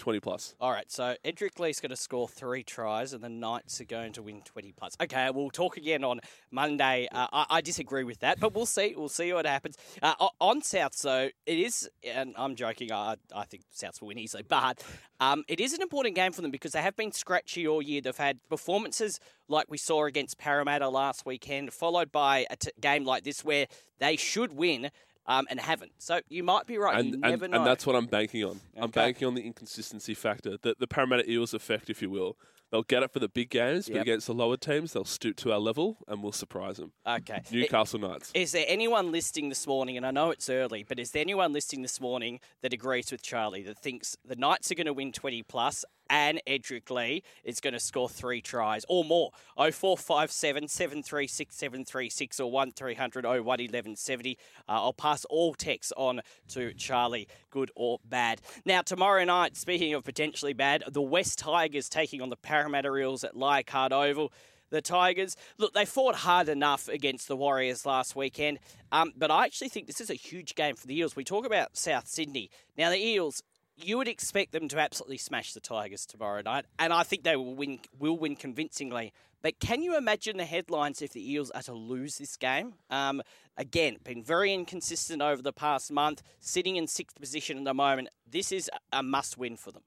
twenty 0.03 0.19
plus. 0.19 0.57
All 0.61 0.73
right, 0.73 0.91
so 0.91 1.15
Edrick 1.25 1.61
Lee's 1.61 1.79
going 1.79 1.91
to 1.91 1.97
score 1.97 2.27
three 2.27 2.65
tries, 2.65 3.13
and 3.13 3.23
the 3.23 3.29
Knights 3.29 3.81
are 3.81 3.85
going 3.85 4.13
to 4.15 4.23
win 4.23 4.43
twenty 4.43 4.73
plus. 4.73 4.97
Okay, 5.01 5.31
we'll 5.33 5.49
talk 5.49 5.77
again 5.77 6.03
on 6.03 6.19
Monday. 6.51 7.07
Uh, 7.13 7.29
I, 7.33 7.47
I 7.49 7.61
disagree 7.61 8.03
with 8.03 8.19
that, 8.19 8.41
but 8.41 8.53
we'll 8.53 8.67
see. 8.67 8.95
We'll 8.97 9.09
see 9.09 9.33
what 9.33 9.47
happens. 9.47 9.77
Uh, 10.03 10.15
on 10.41 10.61
South, 10.61 10.97
so 10.97 11.29
it 11.47 11.59
is, 11.59 11.89
and 12.03 12.35
I'm 12.37 12.57
joking. 12.57 12.91
I, 12.91 13.15
I 13.33 13.45
think 13.45 13.63
Souths 13.73 14.01
will 14.01 14.09
win 14.09 14.19
easily, 14.19 14.43
but 14.43 14.83
um, 15.21 15.45
it 15.47 15.61
is 15.61 15.73
an 15.73 15.83
important 15.83 16.17
game 16.17 16.33
for 16.33 16.43
them 16.43 16.51
because 16.51 16.73
they 16.73 16.83
have 16.83 16.97
been 16.97 17.13
scratchy 17.13 17.69
all 17.69 17.81
year. 17.81 18.01
They've 18.01 18.17
had 18.17 18.41
performances 18.49 19.21
like 19.49 19.71
we 19.71 19.79
saw 19.79 20.07
against 20.07 20.37
Parramatta 20.37 20.89
last 20.89 21.25
weekend, 21.25 21.73
followed 21.73 22.11
by 22.11 22.45
a 22.51 22.57
t- 22.57 22.73
game 22.81 23.05
like 23.05 23.23
this 23.23 23.45
where 23.45 23.69
they 24.01 24.17
should 24.17 24.53
win. 24.53 24.91
Um, 25.25 25.47
and 25.51 25.61
haven't. 25.61 25.93
So 25.99 26.21
you 26.29 26.43
might 26.43 26.67
be 26.67 26.79
right. 26.79 26.99
and, 26.99 27.09
you 27.09 27.13
and, 27.15 27.23
never 27.23 27.47
know. 27.47 27.59
and 27.59 27.67
that's 27.67 27.87
what 27.87 27.95
I'm 27.95 28.07
banking 28.07 28.43
on. 28.43 28.61
I'm 28.77 28.91
banking 28.91 29.29
on 29.29 29.35
the 29.35 29.43
inconsistency 29.43 30.15
factor, 30.15 30.57
the, 30.61 30.75
the 30.79 30.89
Parramatta 30.89 31.31
Eels 31.31 31.55
effect, 31.55 31.89
if 31.91 32.03
you 32.03 32.11
will. 32.11 32.37
They'll 32.73 32.83
get 32.83 33.03
it 33.03 33.13
for 33.13 33.19
the 33.19 33.29
big 33.29 33.51
games, 33.51 33.87
but 33.87 33.97
Yep. 33.97 34.03
against 34.03 34.27
the 34.27 34.33
lower 34.35 34.57
teams, 34.57 34.95
they'll 34.95 35.05
stoop 35.05 35.37
to 35.37 35.53
our 35.53 35.59
level 35.61 35.99
and 36.09 36.23
we'll 36.23 36.33
surprise 36.33 36.79
them. 36.79 36.93
okay. 37.07 37.43
Newcastle 37.53 38.01
Knights. 38.01 38.31
Is 38.35 38.53
there 38.53 38.65
anyone 38.67 39.13
listing 39.13 39.51
this 39.51 39.67
morning, 39.67 39.99
and 39.99 40.07
I 40.07 40.11
know 40.11 40.31
it's 40.31 40.49
early, 40.49 40.83
but 40.83 40.99
is 40.99 41.11
there 41.11 41.21
anyone 41.21 41.53
listing 41.53 41.83
this 41.83 42.01
morning 42.01 42.41
that 42.63 42.73
agrees 42.73 43.13
with 43.13 43.23
Charlie 43.23 43.63
that 43.65 43.79
thinks 43.79 44.17
the 44.25 44.37
Knights 44.37 44.71
are 44.73 44.75
going 44.75 44.87
to 44.87 44.93
win 44.95 45.13
20 45.13 45.43
plus 45.43 45.85
and 46.11 46.43
Edrick 46.47 46.91
Lee 46.91 47.23
is 47.45 47.61
going 47.61 47.73
to 47.73 47.81
score 47.81 48.09
three 48.09 48.41
tries 48.43 48.85
or 48.89 49.05
more? 49.05 49.31
0457 49.57 50.69
736 50.69 51.55
736 51.57 52.41
or 52.41 52.51
1300 52.51 53.25
01 53.25 53.33
1170. 53.45 54.39
Uh, 54.69 54.73
I'll 54.73 54.93
pass 54.93 55.25
all 55.27 55.55
texts 55.55 55.93
on 55.97 56.21
to 56.49 56.73
Charlie, 56.75 57.29
good 57.51 57.71
or 57.77 57.99
bad. 58.05 58.41
Now, 58.65 58.83
tomorrow 58.83 59.25
night, 59.25 59.57
speaking 59.57 59.95
of 59.95 60.05
potentially 60.05 60.53
bad, 60.53 60.85
the 60.91 61.03
West 61.03 61.39
Tigers 61.39 61.89
taking 61.89 62.21
on 62.21 62.29
the 62.31 62.37
Parramatta 62.63 62.97
Eels 62.97 63.25
at 63.25 63.37
Leichhardt 63.37 63.93
Oval 63.93 64.33
the 64.71 64.81
Tigers. 64.81 65.37
Look, 65.59 65.75
they 65.75 65.85
fought 65.85 66.15
hard 66.15 66.49
enough 66.49 66.89
against 66.89 67.27
the 67.29 67.37
Warriors 67.37 67.85
last 67.85 68.15
weekend, 68.15 68.59
um, 68.91 69.13
but 69.17 69.31
I 69.31 69.45
actually 69.45 69.69
think 69.69 69.87
this 69.87 70.01
is 70.01 70.11
a 70.11 70.15
huge 70.15 70.55
game 70.55 70.77
for 70.77 70.87
the 70.87 70.97
Eels. 70.97 71.17
We 71.17 71.25
talk 71.25 71.45
about 71.45 71.77
South 71.77 72.07
Sydney. 72.07 72.51
Now, 72.79 72.89
the 72.89 73.05
Eels, 73.05 73.43
you 73.77 73.99
would 73.99 74.09
expect 74.09 74.53
them 74.53 74.69
to 74.69 74.79
absolutely 74.79 75.19
smash 75.19 75.53
the 75.53 75.61
Tigers 75.61 76.07
tomorrow 76.07 76.41
night, 76.41 76.65
and 76.79 76.93
I 76.93 77.03
think 77.03 77.25
they 77.25 77.37
will 77.37 77.55
win. 77.55 77.81
Will 77.99 78.17
win 78.17 78.37
convincingly. 78.37 79.13
But 79.43 79.59
can 79.59 79.83
you 79.83 79.97
imagine 79.97 80.37
the 80.37 80.45
headlines 80.45 81.03
if 81.03 81.13
the 81.13 81.33
Eels 81.33 81.51
are 81.51 81.63
to 81.63 81.75
lose 81.75 82.17
this 82.17 82.37
game? 82.37 82.75
Um, 82.91 83.23
again, 83.57 83.97
been 84.05 84.23
very 84.23 84.55
inconsistent 84.55 85.21
over 85.21 85.43
the 85.43 85.53
past 85.53 85.91
month, 85.91 86.23
sitting 86.39 86.77
in 86.77 86.87
sixth 86.87 87.19
position 87.21 87.59
at 87.59 87.65
the 87.65 87.75
moment. 87.75 88.09
This 88.25 88.53
is 88.53 88.71
a 88.93 89.03
must-win 89.03 89.57
for 89.57 89.73
them. 89.73 89.83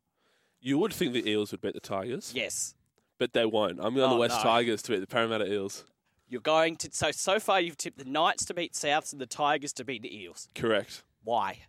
You 0.65 0.79
would 0.79 0.91
think 0.93 1.13
the 1.13 1.29
Eels 1.29 1.51
would 1.51 1.61
beat 1.61 1.75
the 1.75 1.79
Tigers, 1.79 2.31
Yes. 2.35 2.73
but 3.19 3.33
they 3.33 3.45
won't. 3.45 3.79
I'm 3.79 3.93
going 3.93 4.09
Oh, 4.09 4.13
the 4.15 4.19
West 4.19 4.37
no. 4.37 4.43
Tigers 4.43 4.81
to 4.83 4.91
beat 4.93 4.99
the 4.99 5.05
Parramatta 5.07 5.45
Eels. 5.51 5.85
You're 6.27 6.41
going 6.41 6.75
to 6.77 6.89
so 6.91 7.11
so 7.11 7.39
far 7.39 7.61
you've 7.61 7.77
tipped 7.77 7.99
the 7.99 8.03
Knights 8.05 8.45
to 8.45 8.53
beat 8.55 8.73
Souths 8.73 9.11
and 9.11 9.21
the 9.21 9.27
Tigers 9.27 9.71
to 9.73 9.85
beat 9.85 10.01
the 10.01 10.15
Eels. 10.23 10.49
Correct. 10.55 11.03
Why? 11.23 11.59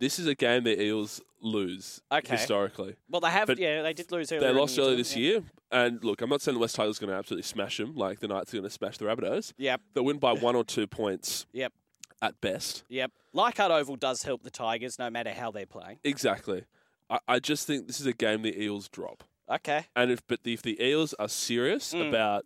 This 0.00 0.18
is 0.18 0.26
a 0.26 0.34
game 0.34 0.64
the 0.64 0.80
Eels 0.82 1.20
lose 1.40 2.00
Okay. 2.10 2.36
historically. 2.36 2.96
Well, 3.08 3.20
they 3.20 3.30
have. 3.30 3.46
But 3.46 3.58
yeah, 3.58 3.82
they 3.82 3.92
did 3.92 4.10
lose 4.10 4.32
earlier. 4.32 4.40
They 4.48 4.50
in 4.50 4.56
lost 4.56 4.76
earlier 4.80 4.96
this 4.96 5.14
year, 5.16 5.44
and 5.70 6.02
look, 6.02 6.20
I'm 6.20 6.28
not 6.30 6.42
saying 6.42 6.54
the 6.54 6.60
West 6.60 6.74
Tigers 6.74 6.98
are 6.98 7.06
going 7.06 7.10
to 7.12 7.16
absolutely 7.16 7.44
smash 7.44 7.76
them 7.76 7.94
like 7.94 8.18
the 8.18 8.26
Knights 8.26 8.52
are 8.52 8.56
going 8.56 8.64
to 8.68 8.70
smash 8.70 8.98
the 8.98 9.04
Rabbitohs. 9.04 9.52
Yep. 9.58 9.80
They'll 9.94 10.04
win 10.04 10.18
by 10.18 10.32
one 10.32 10.56
or 10.56 10.64
two 10.64 10.88
points 10.88 11.46
Yep. 11.52 11.72
at 12.20 12.40
best. 12.40 12.82
Yep. 12.88 13.12
Leichhardt 13.32 13.70
Oval 13.70 13.94
does 13.96 14.24
help 14.24 14.42
the 14.42 14.50
Tigers, 14.50 14.98
no 14.98 15.08
matter 15.08 15.30
how 15.30 15.52
they're 15.52 15.66
playing. 15.66 16.00
Exactly. 16.02 16.64
I, 17.10 17.18
I 17.28 17.38
just 17.38 17.66
think 17.66 17.86
this 17.86 18.00
is 18.00 18.06
a 18.06 18.12
game 18.12 18.42
the 18.42 18.60
Eels 18.62 18.88
drop. 18.88 19.24
Okay. 19.50 19.86
And 19.96 20.10
if 20.10 20.26
but 20.26 20.40
if 20.44 20.62
the 20.62 20.82
Eels 20.82 21.14
are 21.14 21.28
serious 21.28 21.92
Mm. 21.94 22.08
about 22.08 22.44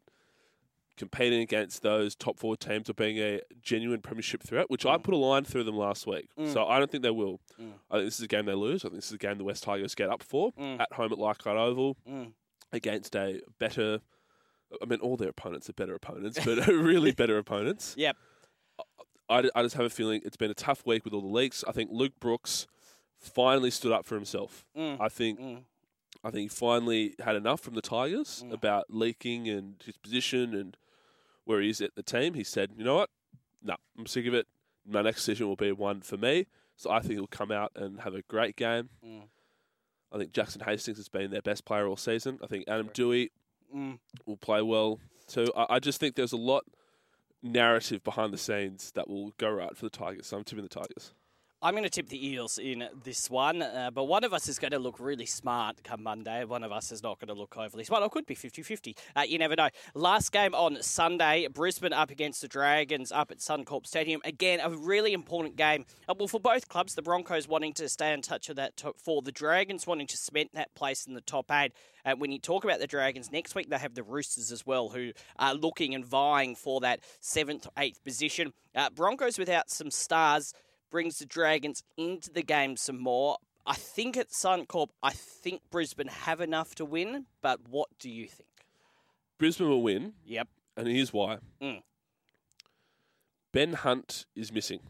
competing 0.97 1.41
against 1.41 1.83
those 1.83 2.15
top 2.15 2.39
four 2.39 2.55
teams 2.57 2.89
or 2.89 2.93
being 2.95 3.19
a 3.19 3.41
genuine 3.63 4.01
premiership 4.03 4.43
threat, 4.43 4.71
which 4.71 4.85
I 4.85 4.99
put 4.99 5.15
a 5.15 5.17
line 5.17 5.43
through 5.45 5.65
them 5.65 5.77
last 5.77 6.07
week, 6.07 6.29
Mm. 6.39 6.53
so 6.53 6.67
I 6.67 6.79
don't 6.79 6.91
think 6.91 7.03
they 7.03 7.11
will. 7.11 7.41
Mm. 7.61 7.73
I 7.91 7.95
think 7.97 8.07
this 8.07 8.17
is 8.19 8.23
a 8.23 8.29
game 8.29 8.45
they 8.45 8.55
lose. 8.55 8.85
I 8.85 8.89
think 8.89 8.97
this 8.99 9.07
is 9.07 9.13
a 9.13 9.19
game 9.19 9.39
the 9.39 9.45
West 9.45 9.65
Tigers 9.65 9.95
get 9.95 10.11
up 10.11 10.23
for 10.23 10.53
Mm. 10.53 10.79
at 10.81 10.93
home 10.93 11.11
at 11.13 11.19
Leichhardt 11.19 11.57
Oval 11.57 11.97
Mm. 12.09 12.33
against 12.73 13.17
a 13.17 13.41
better. 13.59 14.01
I 14.81 14.85
mean, 14.85 15.01
all 15.01 15.17
their 15.17 15.31
opponents 15.31 15.69
are 15.69 15.73
better 15.75 15.95
opponents, 15.95 16.39
but 16.45 16.67
really 16.69 17.13
better 17.13 17.37
opponents. 17.39 17.95
Yep. 17.97 18.17
I, 19.29 19.49
I 19.55 19.63
just 19.63 19.77
have 19.77 19.87
a 19.87 19.91
feeling 19.91 20.21
it's 20.25 20.37
been 20.37 20.51
a 20.51 20.55
tough 20.55 20.85
week 20.87 21.05
with 21.05 21.15
all 21.15 21.21
the 21.23 21.27
leaks. 21.27 21.65
I 21.67 21.73
think 21.73 21.91
Luke 21.93 22.13
Brooks 22.21 22.67
finally 23.23 23.71
stood 23.71 23.93
up 23.93 24.05
for 24.05 24.15
himself. 24.15 24.67
Mm. 24.77 25.01
I 25.01 25.09
think 25.09 25.39
Mm. 25.41 25.65
I 26.25 26.31
think 26.31 26.43
he 26.43 26.49
finally 26.49 27.15
had 27.25 27.35
enough 27.35 27.61
from 27.61 27.75
the 27.75 27.83
Tigers 27.83 28.43
Mm. 28.47 28.53
about 28.53 28.87
leaking 28.91 29.49
and 29.49 29.83
his 29.85 29.97
position 29.97 30.55
and 30.55 30.77
where 31.45 31.61
he 31.61 31.69
is 31.71 31.81
at 31.81 31.95
the 31.97 32.03
team. 32.03 32.35
He 32.35 32.45
said, 32.45 32.73
"You 32.77 32.85
know 32.85 32.95
what? 32.97 33.11
No, 33.63 33.77
I'm 33.99 34.07
sick 34.07 34.27
of 34.27 34.35
it. 34.35 34.47
My 34.85 35.03
next 35.03 35.19
decision 35.21 35.49
will 35.49 35.57
be 35.57 35.73
one 35.73 36.01
for 36.03 36.17
me." 36.17 36.47
So 36.77 36.91
I 36.91 37.01
think 37.01 37.15
he'll 37.15 37.27
come 37.27 37.51
out 37.53 37.73
and 37.75 38.01
have 38.01 38.15
a 38.15 38.23
great 38.23 38.55
game. 38.57 38.91
Mm. 39.05 39.29
I 40.13 40.19
think 40.19 40.33
Jackson 40.33 40.61
Hastings 40.63 40.99
has 40.99 41.09
been 41.09 41.31
their 41.31 41.43
best 41.43 41.65
player 41.65 41.87
all 41.87 41.97
season. 41.97 42.39
I 42.43 42.47
think 42.47 42.67
Adam. 42.69 42.89
Doueihi 42.91 43.31
Mm. 43.75 43.99
will 44.27 44.37
play 44.37 44.61
well 44.63 45.01
too. 45.27 45.51
I, 45.57 45.77
I 45.77 45.79
just 45.81 45.99
think 45.99 46.15
there's 46.17 46.33
a 46.33 46.37
lot 46.37 46.65
narrative 47.43 48.05
behind 48.05 48.33
the 48.33 48.39
scenes 48.39 48.93
that 48.93 49.09
will 49.09 49.31
go 49.39 49.51
right 49.51 49.77
for 49.77 49.87
the 49.87 49.91
Tigers. 49.91 50.27
So 50.29 50.37
I'm 50.37 50.45
tipping 50.45 50.63
the 50.65 50.69
Tigers. 50.69 51.15
I'm 51.65 51.75
going 51.75 51.85
to 51.85 51.91
tip 51.91 52.09
the 52.09 52.27
Eels 52.27 52.59
in 52.59 52.89
this 53.05 53.31
one, 53.31 53.63
uh, 53.63 53.93
but 53.95 54.05
one 54.05 54.25
of 54.25 54.33
us 54.33 54.49
is 54.49 54.59
going 54.59 54.73
to 54.73 54.81
look 54.81 54.99
really 54.99 55.27
smart 55.27 55.85
come 55.85 56.03
Monday. 56.03 56.45
One 56.45 56.65
of 56.65 56.73
us 56.73 56.91
is 56.91 57.05
not 57.05 57.21
going 57.21 57.29
to 57.29 57.41
look 57.41 57.57
overly 57.57 57.85
smart. 57.85 58.03
It 58.03 58.11
could 58.11 58.27
be 58.27 58.35
50 58.35 58.63
50. 58.63 58.97
Uh, 59.15 59.21
you 59.21 59.39
never 59.39 59.55
know. 59.55 59.69
Last 59.95 60.33
game 60.33 60.57
on 60.57 60.83
Sunday, 60.83 61.47
Brisbane 61.47 61.93
up 61.93 62.11
against 62.11 62.41
the 62.41 62.49
Dragons 62.49 63.13
up 63.13 63.31
at 63.31 63.39
Suncorp 63.39 63.87
Stadium. 63.87 64.21
Again, 64.25 64.59
a 64.59 64.71
really 64.71 65.13
important 65.13 65.55
game. 65.55 65.87
Uh, 66.09 66.15
well, 66.19 66.27
for 66.27 66.41
both 66.41 66.67
clubs, 66.67 66.97
the 66.97 67.03
Broncos 67.03 67.47
wanting 67.47 67.75
to 67.75 67.89
stay 67.89 68.13
in 68.13 68.23
touch 68.23 68.49
with 68.49 68.57
that 68.57 68.77
top 68.77 68.99
four, 68.99 69.23
the 69.23 69.31
Dragons 69.31 69.87
wanting 69.87 70.09
to 70.09 70.17
cement 70.17 70.51
that 70.55 70.75
place 70.75 71.07
in 71.07 71.15
the 71.15 71.21
top 71.21 71.49
eight. 71.53 71.73
And 72.05 72.21
when 72.21 72.33
you 72.33 72.41
talk 72.41 72.65
about 72.65 72.81
the 72.81 72.89
Dragons, 72.89 73.31
next 73.31 73.55
week 73.55 73.71
they 73.71 73.79
have 73.79 73.95
the 73.95 74.03
Roosters 74.03 74.51
as 74.51 74.67
well, 74.67 74.89
who 74.89 75.13
are 75.39 75.55
looking 75.55 75.95
and 75.95 76.05
vying 76.05 76.57
for 76.57 76.81
that 76.81 76.99
seventh, 77.21 77.69
eighth 77.79 78.03
position. 78.03 78.53
Uh, 78.75 78.91
Broncos 78.91 79.39
without 79.39 79.71
some 79.71 79.93
stars 79.93 80.53
brings 80.93 81.19
the 81.19 81.27
Dragons 81.27 81.83
into 81.97 82.31
the 82.31 82.43
game 82.43 82.77
some 82.77 82.99
more. 83.01 83.39
I 83.67 83.75
think 83.75 84.17
at 84.17 84.31
Suncorp, 84.31 84.89
I 85.03 85.11
think 85.11 85.63
Brisbane 85.71 86.09
have 86.09 86.41
enough 86.41 86.75
to 86.77 86.85
win, 86.85 87.27
but 87.41 87.61
what 87.69 87.89
do 87.99 88.09
you 88.11 88.27
think? 88.29 88.49
Brisbane 89.39 89.69
will 89.69 89.83
win, 89.83 90.13
Yep. 90.25 90.49
and 90.77 90.87
here's 90.87 91.13
why. 91.13 91.39
Mm. 91.61 91.83
Ben 93.53 93.73
Hunt 93.75 94.27
is 94.35 94.53
missing. 94.53 94.81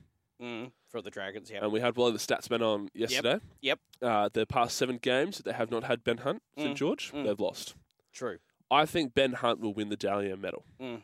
Mm, 0.41 0.73
for 0.88 1.01
the 1.01 1.11
Dragons, 1.11 1.51
yep. 1.51 1.62
And 1.62 1.73
we 1.73 1.81
had 1.81 1.97
one 1.97 2.09
of 2.12 2.15
the 2.15 2.19
stats 2.35 2.51
men 2.51 2.62
on 2.62 2.88
yesterday. 2.95 3.38
Yep. 3.61 3.79
Uh, 4.01 4.29
the 4.33 4.45
past 4.45 4.77
seven 4.77 4.99
games 4.99 5.37
that 5.37 5.45
they 5.45 5.53
have 5.53 5.71
not 5.71 5.85
had 5.85 6.03
Ben 6.03 6.19
Hunt, 6.19 6.43
St 6.59 6.73
Mm. 6.73 6.77
George, 6.77 7.12
Mm. 7.12 7.25
they've 7.25 7.38
lost. 7.41 7.77
True. 8.12 8.38
I 8.71 8.87
think 8.87 9.15
Ben 9.15 9.35
Hunt 9.35 9.61
will 9.61 9.73
win 9.75 9.88
the 9.88 9.97
Dally 9.97 10.31
M 10.33 10.41
medal. 10.41 10.65
Mm. 10.81 11.03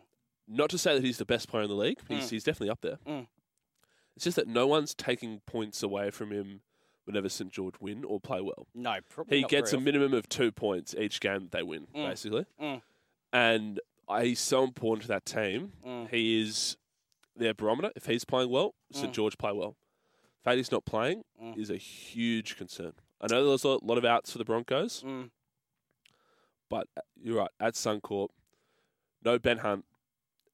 Not 0.49 0.71
to 0.71 0.79
say 0.79 0.95
that 0.95 1.05
he's 1.05 1.19
the 1.19 1.25
best 1.25 1.49
player 1.49 1.63
in 1.65 1.69
the 1.69 1.77
league, 1.77 2.01
he's, 2.09 2.27
Mm. 2.27 2.31
he's 2.31 2.45
definitely 2.45 2.71
up 2.71 2.81
there. 2.81 2.99
It's 4.19 4.25
just 4.25 4.35
that 4.35 4.49
no 4.49 4.67
one's 4.67 4.95
taking 4.97 5.43
points 5.47 5.81
away 5.81 6.11
from 6.11 6.33
him 6.33 6.63
whenever 7.05 7.29
St 7.29 7.53
George 7.53 7.77
win 7.79 8.03
or 8.05 8.19
play 8.19 8.41
well. 8.41 8.67
No, 8.75 8.97
probably 9.09 9.39
He 9.39 9.45
gets 9.45 9.73
a 9.73 9.79
minimum 9.79 10.13
of 10.13 10.29
two 10.29 10.51
points 10.51 10.93
each 10.99 11.21
game 11.21 11.43
that 11.43 11.53
they 11.53 11.63
win, 11.63 11.87
Mm. 11.95 12.09
basically. 12.09 12.45
Mm. 12.61 12.83
And 13.33 13.81
he's 14.21 14.41
so 14.41 14.65
important 14.65 15.03
to 15.03 15.09
that 15.09 15.25
team. 15.25 15.73
Mm. 15.87 16.11
He 16.11 16.41
is 16.43 16.77
their 17.37 17.55
barometer. 17.55 17.93
If 17.95 18.07
he's 18.07 18.25
playing 18.25 18.51
well, 18.51 18.75
St 18.91 19.13
Mm. 19.13 19.15
George 19.15 19.39
play 19.39 19.53
well. 19.53 19.77
The 20.39 20.51
fact 20.51 20.57
he's 20.57 20.73
not 20.73 20.85
playing 20.85 21.23
Mm. 21.41 21.57
is 21.57 21.71
a 21.71 21.77
huge 21.77 22.57
concern. 22.57 22.95
I 23.21 23.29
know 23.29 23.47
there's 23.47 23.63
a 23.63 23.79
lot 23.85 23.99
of 23.99 24.05
outs 24.05 24.33
for 24.33 24.39
the 24.39 24.45
Broncos, 24.45 25.05
Mm. 25.05 25.31
but 26.69 26.89
uh, 26.97 27.03
you're 27.23 27.39
right. 27.39 27.51
At 27.61 27.75
Suncorp, 27.75 28.31
no 29.25 29.39
Ben 29.39 29.59
Hunt. 29.59 29.85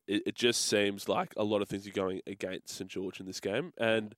It, 0.07 0.23
it 0.27 0.35
just 0.35 0.67
seems 0.67 1.09
like 1.09 1.35
a 1.37 1.45
lot 1.45 1.63
of 1.63 1.69
things 1.69 1.87
are 1.87 1.93
going 1.93 2.21
against 2.27 2.71
St 2.71 2.91
George 2.91 3.21
in 3.21 3.27
this 3.27 3.41
game. 3.41 3.73
And 3.79 4.15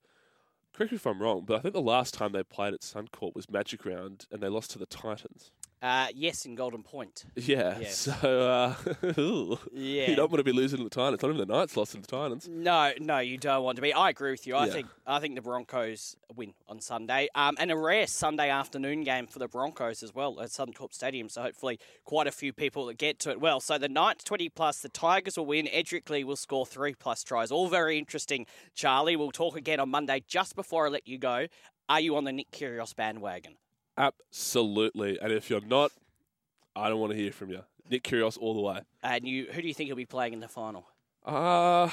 correct 0.73 0.91
me 0.91 0.97
if 0.97 1.07
I'm 1.07 1.21
wrong, 1.21 1.43
but 1.45 1.57
I 1.57 1.59
think 1.59 1.73
the 1.73 1.81
last 1.81 2.13
time 2.13 2.31
they 2.31 2.43
played 2.43 2.73
at 2.73 2.81
Suncorp 2.81 3.35
was 3.35 3.49
Magic 3.49 3.85
Round, 3.85 4.25
and 4.31 4.41
they 4.41 4.49
lost 4.49 4.71
to 4.71 4.79
the 4.79 4.85
Titans. 4.85 5.51
Uh, 5.79 6.07
yes, 6.15 6.45
in 6.45 6.55
Golden 6.55 6.81
Point. 6.81 7.25
Yeah. 7.35 7.77
Yes. 7.79 7.97
So 7.97 8.49
uh. 8.49 8.75
Yeah. 9.73 10.09
you 10.09 10.15
don't 10.15 10.31
want 10.31 10.39
to 10.39 10.43
be 10.43 10.51
losing 10.51 10.79
to 10.79 10.83
the 10.85 10.89
Titans. 10.89 11.21
Not 11.21 11.29
even 11.33 11.47
the 11.47 11.53
Knights 11.53 11.77
lost 11.77 11.91
to 11.91 11.99
the 12.01 12.07
Titans. 12.07 12.47
No, 12.49 12.93
no, 12.99 13.19
you 13.19 13.37
don't 13.37 13.63
want 13.63 13.75
to 13.75 13.81
be. 13.83 13.93
I 13.93 14.09
agree 14.09 14.31
with 14.31 14.47
you. 14.47 14.55
I 14.55 14.65
Yeah. 14.65 14.73
think 14.73 14.87
I 15.05 15.19
think 15.19 15.35
the 15.35 15.41
Broncos 15.41 16.15
win 16.35 16.53
on 16.67 16.81
Sunday, 16.81 17.29
um, 17.35 17.55
and 17.59 17.69
a 17.71 17.77
rare 17.77 18.07
Sunday 18.07 18.49
afternoon 18.49 19.03
game 19.03 19.27
for 19.27 19.37
the 19.39 19.47
Broncos 19.47 20.01
as 20.01 20.13
well 20.15 20.39
at 20.41 20.49
Southern 20.51 20.73
Suncorp 20.73 20.93
Stadium. 20.93 21.29
So 21.29 21.43
hopefully, 21.43 21.79
quite 22.05 22.25
a 22.27 22.31
few 22.31 22.51
people 22.53 22.87
that 22.87 22.97
get 22.97 23.19
to 23.19 23.29
it. 23.31 23.39
Well, 23.39 23.59
so 23.59 23.77
the 23.77 23.87
Knights 23.89 24.23
twenty 24.23 24.49
plus, 24.49 24.79
the 24.81 24.89
Tigers 24.89 25.37
will 25.37 25.45
win. 25.45 25.67
Edrick 25.67 26.09
Lee 26.09 26.23
will 26.23 26.35
score 26.35 26.65
three 26.65 26.95
plus 26.95 27.23
tries. 27.23 27.51
All 27.51 27.67
very 27.67 27.99
interesting. 27.99 28.47
Charlie, 28.73 29.15
we'll 29.15 29.31
talk 29.31 29.55
again 29.55 29.79
on 29.79 29.89
Monday. 29.89 30.23
Just 30.27 30.55
before 30.55 30.87
I 30.87 30.89
let 30.89 31.07
you 31.07 31.19
go, 31.19 31.45
are 31.87 31.99
you 31.99 32.15
on 32.17 32.23
the 32.23 32.31
Nick 32.33 32.49
Kyrgios 32.51 32.95
bandwagon? 32.95 33.57
Absolutely. 33.97 35.19
And 35.19 35.31
if 35.31 35.49
you're 35.49 35.61
not, 35.61 35.91
I 36.75 36.89
don't 36.89 36.99
want 36.99 37.11
to 37.13 37.17
hear 37.17 37.31
from 37.31 37.49
you. 37.49 37.63
Nick 37.89 38.03
Kyrgios 38.03 38.37
all 38.37 38.53
the 38.53 38.61
way. 38.61 38.81
And 39.01 39.27
you, 39.27 39.47
who 39.51 39.61
do 39.61 39.67
you 39.67 39.73
think 39.73 39.89
will 39.89 39.95
be 39.95 40.05
playing 40.05 40.33
in 40.33 40.39
the 40.39 40.47
final? 40.47 40.85
Uh, 41.25 41.89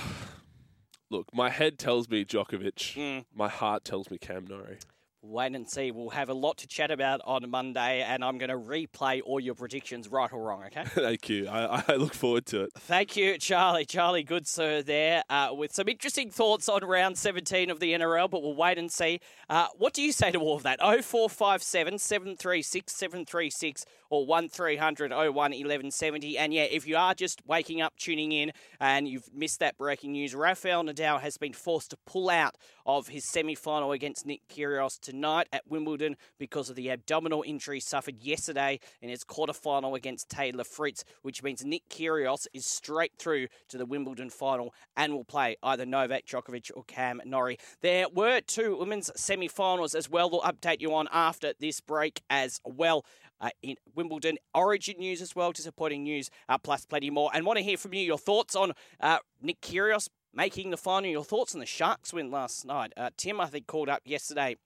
look, 1.11 1.27
my 1.33 1.51
head 1.51 1.79
tells 1.79 2.09
me 2.09 2.25
Djokovic. 2.25 2.95
Mm. 2.95 3.25
My 3.35 3.49
heart 3.49 3.85
tells 3.85 4.11
me 4.11 4.19
Cam 4.19 4.47
Norrie. 4.47 4.79
Wait 5.26 5.54
and 5.54 5.66
see. 5.66 5.90
We'll 5.90 6.10
have 6.10 6.28
a 6.28 6.34
lot 6.34 6.58
to 6.58 6.66
chat 6.66 6.90
about 6.90 7.22
on 7.24 7.48
Monday, 7.48 8.02
and 8.02 8.22
I'm 8.22 8.37
going 8.37 8.50
to 8.50 8.58
replay 8.58 9.22
all 9.24 9.40
your 9.40 9.54
predictions, 9.54 10.06
right 10.08 10.30
or 10.30 10.42
wrong. 10.42 10.64
Okay. 10.64 10.84
Thank 10.87 11.30
you. 11.30 11.48
I, 11.48 11.82
I 11.88 11.94
look 11.94 12.12
forward 12.12 12.44
to 12.46 12.64
it. 12.64 12.74
Thank 12.74 13.16
you, 13.16 13.38
Charlie. 13.38 13.87
Charlie 13.87 14.22
Goodsir 14.22 14.84
there 14.84 15.24
uh, 15.30 15.48
with 15.56 15.72
some 15.72 15.88
interesting 15.88 16.30
thoughts 16.30 16.68
on 16.68 16.84
round 16.84 17.16
17 17.16 17.70
of 17.70 17.80
the 17.80 17.94
NRL, 17.94 18.30
but 18.30 18.42
we'll 18.42 18.54
wait 18.54 18.76
and 18.76 18.92
see. 18.92 19.20
Uh, 19.48 19.68
what 19.78 19.94
do 19.94 20.02
you 20.02 20.12
say 20.12 20.30
to 20.30 20.38
all 20.38 20.56
of 20.56 20.62
that? 20.64 20.80
0457 20.80 21.98
736 21.98 22.92
736 22.92 23.87
or 24.10 24.26
1300 24.26 25.10
01 25.10 25.32
1170. 25.32 26.37
And 26.37 26.52
yeah, 26.52 26.64
if 26.64 26.87
you 26.87 26.98
are 26.98 27.14
just 27.14 27.40
waking 27.46 27.80
up, 27.80 27.96
tuning 27.96 28.32
in, 28.32 28.52
and 28.78 29.08
you've 29.08 29.32
missed 29.34 29.60
that 29.60 29.78
breaking 29.78 30.12
news, 30.12 30.34
Rafael 30.34 30.84
Nadal 30.84 31.18
has 31.22 31.38
been 31.38 31.54
forced 31.54 31.90
to 31.90 31.96
pull 32.04 32.28
out 32.28 32.58
of 32.84 33.08
his 33.08 33.24
semi 33.24 33.54
final 33.54 33.92
against 33.92 34.26
Nick 34.26 34.46
Kyrgios 34.48 35.00
tonight 35.00 35.13
at 35.53 35.62
Wimbledon 35.68 36.16
because 36.38 36.70
of 36.70 36.77
the 36.77 36.90
abdominal 36.90 37.44
injury 37.46 37.81
suffered 37.81 38.22
yesterday 38.22 38.81
in 39.00 39.09
his 39.09 39.24
quarterfinal 39.24 39.96
against 39.96 40.29
Taylor 40.29 40.64
Fritz, 40.64 41.05
which 41.22 41.42
means 41.42 41.64
Nick 41.64 41.88
Kyrgios 41.88 42.46
is 42.53 42.66
straight 42.66 43.12
through 43.18 43.48
to 43.68 43.79
the 43.79 43.87
Wimbledon 43.87 44.31
final 44.31 44.74
and 44.96 45.12
will 45.12 45.24
play 45.24 45.57
either 45.62 45.87
Novak 45.87 46.27
Djokovic 46.27 46.70
or 46.74 46.85
Cam 46.85 47.20
Norrie. 47.24 47.59
There 47.81 48.07
were 48.09 48.40
two 48.40 48.77
women's 48.79 49.11
semi 49.16 49.48
finals 49.48 49.94
as 49.94 50.09
well. 50.11 50.31
We'll 50.31 50.40
update 50.40 50.81
you 50.81 50.94
on 50.94 51.09
after 51.12 51.53
this 51.59 51.81
break 51.81 52.22
as 52.31 52.61
well. 52.64 53.05
Uh, 53.40 53.50
in 53.62 53.77
Wimbledon, 53.94 54.38
Origin 54.55 54.96
news 54.98 55.20
as 55.20 55.35
well, 55.35 55.53
disappointing 55.53 56.05
news, 56.05 56.31
uh, 56.48 56.57
plus 56.57 56.87
plenty 56.87 57.11
more. 57.11 57.31
And 57.35 57.44
want 57.44 57.59
to 57.59 57.64
hear 57.64 57.77
from 57.77 57.92
you 57.92 58.00
your 58.00 58.18
thoughts 58.18 58.55
on 58.55 58.72
uh, 59.00 59.18
Nick 59.42 59.61
Kyrgios 59.61 60.09
making 60.35 60.70
the 60.70 60.77
final, 60.77 61.11
your 61.11 61.24
thoughts 61.24 61.55
on 61.55 61.61
the 61.61 61.66
Sharks 61.66 62.12
win 62.12 62.31
last 62.31 62.64
night. 62.64 62.92
Uh, 62.96 63.11
Tim, 63.16 63.40
I 63.40 63.46
think, 63.46 63.66
called 63.66 63.88
up 63.88 64.03
yesterday 64.05 64.57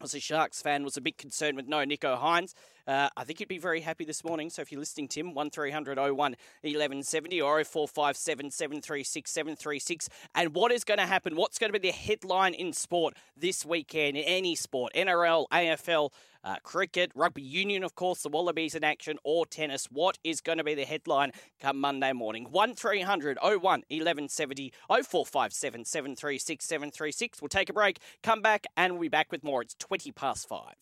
was 0.00 0.14
a 0.14 0.20
Sharks 0.20 0.62
fan, 0.62 0.84
was 0.84 0.96
a 0.96 1.00
bit 1.00 1.18
concerned 1.18 1.56
with 1.56 1.66
no 1.68 1.78
Nicho 1.78 2.20
Hynes. 2.20 2.54
Uh, 2.86 3.08
I 3.16 3.24
think 3.24 3.40
you'd 3.40 3.48
be 3.48 3.58
very 3.58 3.80
happy 3.80 4.04
this 4.04 4.22
morning. 4.22 4.48
So 4.48 4.62
if 4.62 4.70
you're 4.70 4.78
listening, 4.78 5.08
Tim, 5.08 5.34
1300 5.34 5.98
01 5.98 6.12
1170 6.12 7.42
or 7.42 7.64
0457 7.64 8.50
736 8.50 9.30
736. 9.30 10.08
And 10.34 10.54
what 10.54 10.70
is 10.70 10.84
going 10.84 10.98
to 10.98 11.06
happen? 11.06 11.34
What's 11.34 11.58
going 11.58 11.72
to 11.72 11.78
be 11.78 11.88
the 11.88 11.92
headline 11.92 12.54
in 12.54 12.72
sport 12.72 13.14
this 13.36 13.64
weekend, 13.64 14.16
in 14.16 14.24
any 14.24 14.54
sport, 14.54 14.92
NRL, 14.94 15.46
AFL, 15.50 16.10
uh, 16.44 16.56
cricket, 16.62 17.10
rugby 17.16 17.42
union, 17.42 17.82
of 17.82 17.96
course, 17.96 18.22
the 18.22 18.28
Wallabies 18.28 18.76
in 18.76 18.84
action, 18.84 19.18
or 19.24 19.46
tennis. 19.46 19.86
What 19.90 20.16
is 20.22 20.40
going 20.40 20.58
to 20.58 20.64
be 20.64 20.76
the 20.76 20.84
headline 20.84 21.32
come 21.60 21.80
Monday 21.80 22.12
morning? 22.12 22.46
1300 22.52 23.38
01 23.42 23.60
1170 23.60 24.72
0457 24.88 25.84
736 25.84 26.64
736. 26.64 27.42
We'll 27.42 27.48
take 27.48 27.68
a 27.68 27.72
break, 27.72 27.98
come 28.22 28.42
back, 28.42 28.66
and 28.76 28.92
we'll 28.92 29.02
be 29.02 29.08
back 29.08 29.32
with 29.32 29.42
more. 29.42 29.60
It's 29.60 29.74
20 29.74 30.12
past 30.12 30.48
five. 30.48 30.76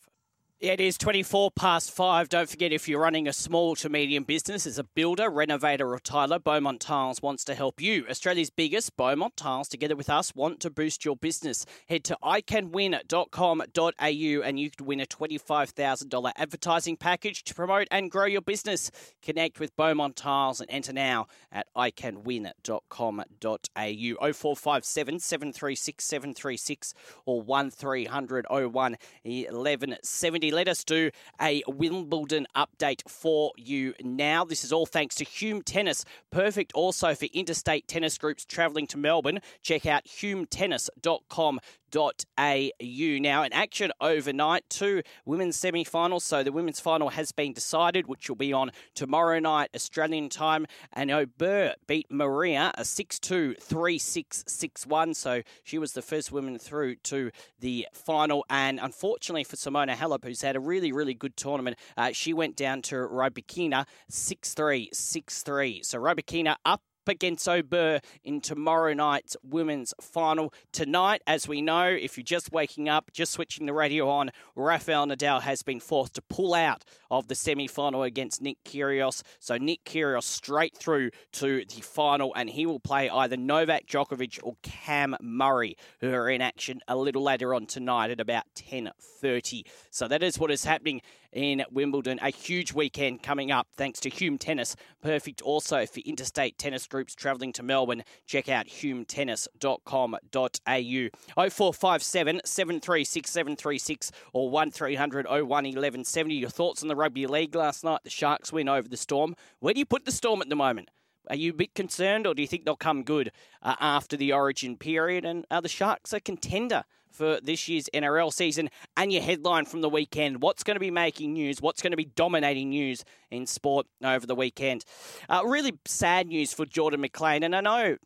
It 0.65 0.81
is 0.81 0.97
24 0.97 1.51
past 1.51 1.91
five. 1.91 2.31
Don't 2.31 2.49
forget 2.49 2.73
if 2.73 2.89
you're 2.89 3.03
running 3.03 3.29
a 3.29 3.35
small 3.35 3.77
to 3.77 3.91
medium 3.91 4.25
business 4.25 4.67
as 4.67 4.79
a 4.79 4.85
builder, 4.85 5.29
renovator, 5.29 5.93
or 5.93 5.99
tiler, 5.99 6.39
Beaumont 6.39 6.81
Tiles 6.81 7.21
wants 7.21 7.45
to 7.45 7.55
help 7.55 7.83
you. 7.83 8.07
Australia's 8.09 8.49
biggest 8.49 8.97
Beaumont 8.97 9.37
Tiles, 9.37 9.69
together 9.69 9.95
with 9.95 10.09
us, 10.09 10.35
want 10.35 10.61
to 10.61 10.71
boost 10.71 11.05
your 11.05 11.17
business. 11.17 11.67
Head 11.91 12.03
to 12.05 12.17
iCanWin.com.au 12.25 14.49
and 14.49 14.59
you 14.59 14.71
could 14.71 14.87
win 14.87 15.01
a 15.01 15.07
$25,000 15.07 16.33
advertising 16.35 16.97
package 16.97 17.45
to 17.45 17.55
promote 17.55 17.87
and 17.91 18.11
grow 18.11 18.25
your 18.25 18.41
business. 18.41 18.91
Connect 19.21 19.61
with 19.61 19.77
Beaumont 19.77 20.17
Tiles 20.17 20.63
and 20.63 20.71
enter 20.71 20.95
now 20.95 21.27
at 21.53 21.67
iCanWin.com.au. 21.77 24.33
0457 24.33 25.19
736 25.19 26.05
736 26.07 26.95
or 27.27 27.43
1300 27.43 28.47
01 28.49 28.73
1170 28.73 30.54
let 30.55 30.69
us 30.69 30.85
do 30.85 31.11
a 31.41 31.63
Wimbledon 31.67 32.47
update 32.57 33.09
for 33.09 33.53
you 33.57 33.95
now. 34.03 34.45
This 34.45 34.65
is 34.65 34.73
all 34.73 34.87
thanks 34.87 35.17
to 35.17 35.25
Hume 35.25 35.63
Tennis. 35.63 36.05
Perfect 36.31 36.73
also 36.75 37.15
for 37.15 37.27
interstate 37.33 37.89
tennis 37.89 38.17
groups 38.17 38.45
travelling 38.45 38.87
to 38.89 38.97
Melbourne. 38.97 39.41
Check 39.63 39.85
out 39.85 40.05
humetennis.com 40.05 41.61
au. 41.97 43.19
Now, 43.19 43.43
in 43.43 43.53
action 43.53 43.93
overnight, 44.01 44.65
two 44.69 45.03
women's 45.25 45.57
semi 45.57 45.85
finals. 45.85 46.25
So, 46.25 46.43
the 46.43 46.53
women's 46.53 46.81
final 46.81 47.11
has 47.11 47.33
been 47.33 47.53
decided, 47.53 48.07
which 48.07 48.29
will 48.29 48.37
be 48.37 48.53
on 48.53 48.71
tomorrow 48.95 49.39
night, 49.39 49.71
Australian 49.75 50.29
time. 50.29 50.67
And 50.93 51.11
Jabeur 51.11 51.75
beat 51.87 52.07
Maria 52.11 52.73
a 52.77 52.85
6 52.85 53.19
2 53.21 53.55
3 53.61 53.99
6 53.99 54.45
6 54.47 54.87
1. 54.87 55.15
So, 55.15 55.43
she 55.63 55.79
was 55.79 55.93
the 55.93 56.03
first 56.03 56.33
woman 56.33 56.59
through 56.59 56.97
to 56.97 57.31
the 57.61 57.87
final. 57.93 58.45
And 58.51 58.79
unfortunately 58.81 59.45
for 59.45 59.57
Simona 59.57 59.95
Halep, 59.95 60.25
who's 60.25 60.43
had 60.43 60.57
a 60.57 60.61
really, 60.61 60.93
really 60.93 61.15
good 61.15 61.37
tournament, 61.37 61.79
uh, 61.97 62.13
she 62.13 62.33
went 62.33 62.57
down 62.57 62.83
to 62.83 62.97
Rybakina 62.97 63.87
6 64.09 64.55
3 64.55 64.91
6 64.93 65.43
3. 65.43 65.83
So, 65.83 65.99
Rybakina 65.99 66.57
up 66.65 66.83
against 67.09 67.47
Jabeur 67.47 68.03
in 68.23 68.41
tomorrow 68.41 68.95
night's 68.95 69.37
women's 69.43 69.95
final. 70.01 70.53
Tonight, 70.73 71.23
as 71.27 71.49
we 71.49 71.61
know, 71.61 71.87
if 71.87 72.17
you're 72.17 72.25
just 72.25 72.53
waking 72.53 72.89
up, 72.89 73.11
just 73.13 73.33
switching 73.33 73.67
the 73.67 73.73
radio 73.73 74.09
on, 74.09 74.31
Rafael 74.57 75.07
Nadal 75.07 75.43
has 75.43 75.63
been 75.63 75.81
forced 75.81 76.15
to 76.15 76.23
pull 76.23 76.55
out 76.55 76.85
of 77.11 77.29
the 77.29 77.35
semi 77.35 77.67
final 77.67 78.03
against 78.03 78.43
Nick 78.43 78.63
Kyrgios. 78.65 79.23
So 79.39 79.57
Nick 79.57 79.85
Kyrgios 79.85 80.25
straight 80.25 80.77
through 80.77 81.11
to 81.33 81.65
the 81.65 81.81
final, 81.81 82.35
and 82.35 82.51
he 82.51 82.67
will 82.67 82.81
play 82.81 83.09
either 83.09 83.37
Novak 83.37 83.87
Djokovic 83.87 84.41
or 84.43 84.57
Cam 84.63 85.17
Murray, 85.21 85.77
who 86.01 86.13
are 86.13 86.29
in 86.29 86.41
action 86.41 86.81
a 86.89 86.97
little 86.97 87.23
later 87.23 87.55
on 87.55 87.67
tonight 87.67 88.11
at 88.11 88.21
about 88.21 88.45
10.30. 88.57 89.63
So 89.91 90.09
that 90.09 90.23
is 90.23 90.39
what 90.39 90.51
is 90.51 90.65
happening 90.65 91.03
in 91.35 91.65
Wimbledon. 91.71 92.19
A 92.23 92.31
huge 92.31 92.73
weekend 92.73 93.23
coming 93.23 93.51
up 93.51 93.67
thanks 93.77 94.01
to 94.01 94.09
Hume 94.09 94.39
Tennis. 94.39 94.77
Perfect 95.03 95.43
also 95.43 95.85
for 95.85 96.01
interstate 96.01 96.59
tennis 96.59 96.87
groups 96.95 97.15
travelling 97.17 97.53
to 97.53 97.65
Melbourne. 97.65 98.05
Check 98.25 98.49
out 98.49 98.69
humetennis.com.au. 98.69 101.51
0457 101.51 102.41
736 102.45 103.31
736 103.31 104.13
or 104.33 104.49
1300 104.49 105.27
01 105.27 105.49
1170. 105.49 106.35
Your 106.37 106.51
thoughts 106.51 106.83
on 106.83 106.89
the 106.89 106.95
rugby 106.95 107.27
league 107.27 107.57
last 107.57 107.83
night? 107.83 107.99
The 108.05 108.11
Sharks 108.11 108.53
win 108.53 108.69
over 108.69 108.87
the 108.87 108.97
Storm. 108.97 109.35
Where 109.59 109.75
do 109.75 109.81
you 109.81 109.87
put 109.87 110.05
the 110.05 110.13
Storm 110.13 110.41
at 110.41 110.49
the 110.49 110.55
moment? 110.55 110.89
Are 111.29 111.35
you 111.35 111.51
a 111.51 111.55
bit 111.55 111.75
concerned, 111.75 112.29
or 112.29 112.35
do 112.35 112.43
you 112.43 112.49
think 112.49 112.65
they'll 112.65 112.77
come 112.77 113.03
good 113.03 113.33
uh, 113.61 113.75
after 113.81 114.17
the 114.17 114.33
Origin 114.33 114.77
period? 114.77 115.25
And 115.25 115.47
are 115.51 115.63
the 115.63 115.69
Sharks 115.69 116.13
a 116.13 116.21
contender 116.21 116.85
for 117.15 117.41
this 117.41 117.69
year's 117.69 117.89
NRL 117.95 118.33
season? 118.33 118.69
And 118.97 119.13
your 119.13 119.23
headline 119.23 119.65
from 119.65 119.81
the 119.81 119.89
weekend: 119.89 120.43
What's 120.43 120.63
going 120.63 120.77
to 120.77 120.81
be 120.81 120.91
making 120.91 121.33
news? 121.33 121.63
What's 121.63 121.81
going 121.81 121.93
to 121.93 121.97
be 121.97 122.05
dominating 122.05 122.71
news 122.71 123.05
in 123.31 123.47
sport 123.47 123.87
over 124.03 124.27
the 124.27 124.35
weekend? 124.35 124.85
Uh, 125.29 125.43
really 125.45 125.79
sad 125.87 126.27
news 126.27 126.53
for 126.53 126.67
Jordan 126.67 127.01
McLean, 127.01 127.43
and 127.43 127.55
I 127.55 127.61
know 127.61 127.97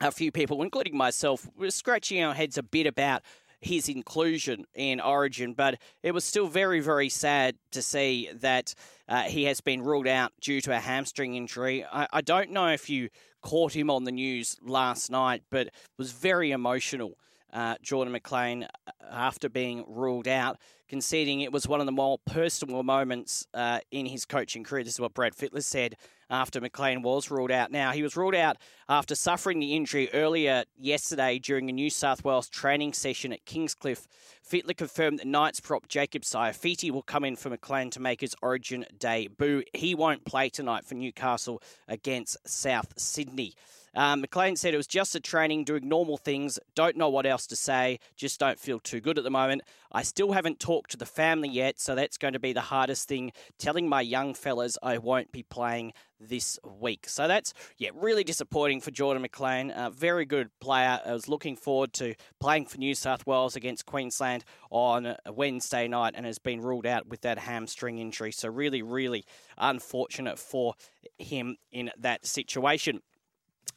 a 0.00 0.10
few 0.10 0.32
people, 0.32 0.62
including 0.62 0.96
myself, 0.96 1.48
were 1.56 1.70
scratching 1.70 2.22
our 2.22 2.34
heads 2.34 2.58
a 2.58 2.62
bit 2.62 2.86
about 2.86 3.22
his 3.64 3.88
inclusion 3.88 4.66
in 4.74 5.00
Origin, 5.00 5.54
but 5.54 5.80
it 6.02 6.12
was 6.12 6.24
still 6.24 6.46
very, 6.46 6.80
very 6.80 7.08
sad 7.08 7.56
to 7.72 7.80
see 7.80 8.28
that 8.34 8.74
uh, 9.08 9.22
he 9.22 9.44
has 9.44 9.60
been 9.60 9.82
ruled 9.82 10.06
out 10.06 10.32
due 10.40 10.60
to 10.60 10.76
a 10.76 10.78
hamstring 10.78 11.34
injury. 11.34 11.84
I, 11.90 12.06
I, 12.12 12.20
don't 12.20 12.50
know 12.50 12.68
if 12.68 12.90
you 12.90 13.08
caught 13.42 13.74
him 13.74 13.90
on 13.90 14.04
the 14.04 14.12
news 14.12 14.56
last 14.62 15.10
night, 15.10 15.42
but 15.50 15.70
was 15.98 16.12
very 16.12 16.50
emotional. 16.50 17.16
Uh, 17.54 17.76
Jordan 17.80 18.12
McLean, 18.12 18.64
uh, 18.64 18.90
after 19.10 19.48
being 19.48 19.84
ruled 19.86 20.26
out, 20.26 20.58
conceding 20.88 21.40
it 21.40 21.52
was 21.52 21.68
one 21.68 21.78
of 21.78 21.86
the 21.86 21.92
more 21.92 22.18
personal 22.26 22.82
moments 22.82 23.46
uh, 23.54 23.78
in 23.92 24.06
his 24.06 24.24
coaching 24.24 24.64
career. 24.64 24.82
This 24.82 24.94
is 24.94 25.00
what 25.00 25.14
Brad 25.14 25.34
Fittler 25.34 25.62
said 25.62 25.96
after 26.28 26.60
McLean 26.60 27.02
was 27.02 27.30
ruled 27.30 27.52
out. 27.52 27.70
Now, 27.70 27.92
he 27.92 28.02
was 28.02 28.16
ruled 28.16 28.34
out 28.34 28.56
after 28.88 29.14
suffering 29.14 29.60
the 29.60 29.76
injury 29.76 30.10
earlier 30.12 30.64
yesterday 30.76 31.38
during 31.38 31.70
a 31.70 31.72
New 31.72 31.90
South 31.90 32.24
Wales 32.24 32.48
training 32.48 32.92
session 32.92 33.32
at 33.32 33.44
Kingscliff. 33.44 34.06
Fittler 34.50 34.76
confirmed 34.76 35.20
that 35.20 35.26
Knights 35.26 35.60
prop 35.60 35.86
Jacob 35.88 36.22
Saifiti 36.22 36.90
will 36.90 37.02
come 37.02 37.24
in 37.24 37.36
for 37.36 37.50
McLean 37.50 37.90
to 37.90 38.00
make 38.00 38.20
his 38.20 38.34
origin 38.42 38.84
debut. 38.98 39.62
He 39.72 39.94
won't 39.94 40.24
play 40.24 40.48
tonight 40.48 40.84
for 40.84 40.94
Newcastle 40.94 41.62
against 41.86 42.36
South 42.48 42.98
Sydney. 42.98 43.54
Um, 43.94 44.20
McLean 44.20 44.56
said 44.56 44.74
it 44.74 44.78
was 44.78 44.86
just 44.86 45.14
a 45.14 45.20
training, 45.20 45.64
doing 45.64 45.88
normal 45.88 46.16
things. 46.16 46.58
Don't 46.74 46.96
know 46.96 47.08
what 47.08 47.26
else 47.26 47.46
to 47.48 47.56
say. 47.56 47.98
Just 48.16 48.40
don't 48.40 48.58
feel 48.58 48.80
too 48.80 49.00
good 49.00 49.18
at 49.18 49.24
the 49.24 49.30
moment. 49.30 49.62
I 49.92 50.02
still 50.02 50.32
haven't 50.32 50.58
talked 50.58 50.90
to 50.90 50.96
the 50.96 51.06
family 51.06 51.48
yet, 51.48 51.78
so 51.78 51.94
that's 51.94 52.18
going 52.18 52.32
to 52.32 52.40
be 52.40 52.52
the 52.52 52.60
hardest 52.60 53.08
thing. 53.08 53.32
Telling 53.58 53.88
my 53.88 54.00
young 54.00 54.34
fellas 54.34 54.76
I 54.82 54.98
won't 54.98 55.30
be 55.30 55.44
playing 55.44 55.92
this 56.18 56.58
week. 56.80 57.08
So 57.08 57.28
that's 57.28 57.54
yeah, 57.78 57.90
really 57.94 58.24
disappointing 58.24 58.80
for 58.80 58.90
Jordan 58.90 59.22
McLean. 59.22 59.70
A 59.70 59.90
very 59.90 60.24
good 60.24 60.48
player. 60.60 61.00
I 61.04 61.12
was 61.12 61.28
looking 61.28 61.56
forward 61.56 61.92
to 61.94 62.14
playing 62.40 62.66
for 62.66 62.78
New 62.78 62.94
South 62.94 63.26
Wales 63.26 63.56
against 63.56 63.86
Queensland 63.86 64.44
on 64.70 65.16
Wednesday 65.28 65.86
night, 65.86 66.14
and 66.16 66.26
has 66.26 66.38
been 66.38 66.60
ruled 66.60 66.86
out 66.86 67.06
with 67.06 67.20
that 67.20 67.38
hamstring 67.38 67.98
injury. 67.98 68.32
So 68.32 68.48
really, 68.48 68.82
really 68.82 69.24
unfortunate 69.56 70.38
for 70.38 70.74
him 71.18 71.56
in 71.70 71.90
that 71.98 72.26
situation. 72.26 73.00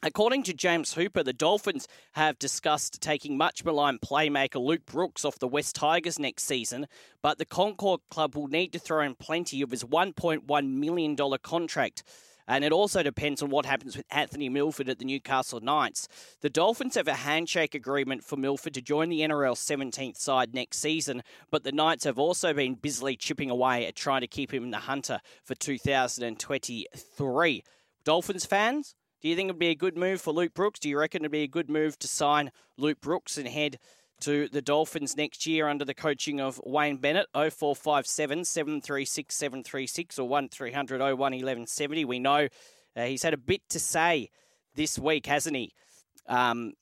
According 0.00 0.44
to 0.44 0.54
James 0.54 0.94
Hooper, 0.94 1.24
the 1.24 1.32
Dolphins 1.32 1.88
have 2.12 2.38
discussed 2.38 3.00
taking 3.00 3.36
much 3.36 3.64
maligned 3.64 4.00
playmaker 4.00 4.64
Luke 4.64 4.86
Brooks 4.86 5.24
off 5.24 5.40
the 5.40 5.48
West 5.48 5.74
Tigers 5.74 6.20
next 6.20 6.44
season, 6.44 6.86
but 7.20 7.38
the 7.38 7.44
Concord 7.44 8.02
club 8.08 8.36
will 8.36 8.46
need 8.46 8.72
to 8.74 8.78
throw 8.78 9.00
in 9.00 9.16
plenty 9.16 9.60
of 9.60 9.72
his 9.72 9.82
$1.1 9.82 10.72
million 10.72 11.16
contract. 11.42 12.04
And 12.46 12.64
it 12.64 12.70
also 12.70 13.02
depends 13.02 13.42
on 13.42 13.50
what 13.50 13.66
happens 13.66 13.96
with 13.96 14.06
Anthony 14.12 14.48
Milford 14.48 14.88
at 14.88 15.00
the 15.00 15.04
Newcastle 15.04 15.58
Knights. 15.60 16.06
The 16.42 16.48
Dolphins 16.48 16.94
have 16.94 17.08
a 17.08 17.14
handshake 17.14 17.74
agreement 17.74 18.22
for 18.22 18.36
Milford 18.36 18.74
to 18.74 18.80
join 18.80 19.08
the 19.08 19.22
NRL 19.22 19.56
17th 19.56 20.16
side 20.16 20.54
next 20.54 20.78
season, 20.78 21.24
but 21.50 21.64
the 21.64 21.72
Knights 21.72 22.04
have 22.04 22.20
also 22.20 22.54
been 22.54 22.76
busily 22.76 23.16
chipping 23.16 23.50
away 23.50 23.84
at 23.84 23.96
trying 23.96 24.20
to 24.20 24.28
keep 24.28 24.54
him 24.54 24.62
in 24.62 24.70
the 24.70 24.78
hunter 24.78 25.18
for 25.44 25.56
2023. 25.56 27.64
Dolphins 28.04 28.46
fans, 28.46 28.94
do 29.20 29.28
you 29.28 29.34
think 29.34 29.48
it'd 29.48 29.58
be 29.58 29.68
a 29.68 29.74
good 29.74 29.96
move 29.96 30.20
for 30.20 30.32
Luke 30.32 30.54
Brooks? 30.54 30.78
Do 30.78 30.88
you 30.88 30.98
reckon 30.98 31.22
it'd 31.22 31.32
be 31.32 31.42
a 31.42 31.48
good 31.48 31.68
move 31.68 31.98
to 31.98 32.08
sign 32.08 32.52
Luke 32.76 33.00
Brooks 33.00 33.36
and 33.36 33.48
head 33.48 33.78
to 34.20 34.48
the 34.48 34.62
Dolphins 34.62 35.16
next 35.16 35.46
year 35.46 35.68
under 35.68 35.84
the 35.84 35.94
coaching 35.94 36.40
of 36.40 36.60
Wayne 36.64 36.98
Bennett? 36.98 37.26
0457 37.34 38.44
736 38.44 39.34
736 39.34 40.18
or 40.18 40.28
1300 40.28 41.00
01 41.00 41.18
1170. 41.18 42.04
We 42.04 42.18
know 42.20 42.48
uh, 42.96 43.04
he's 43.04 43.22
had 43.22 43.34
a 43.34 43.38
bit 43.38 43.62
to 43.70 43.80
say 43.80 44.30
this 44.74 44.98
week, 44.98 45.26
hasn't 45.26 45.56
he? 45.56 45.72
Um, 46.28 46.74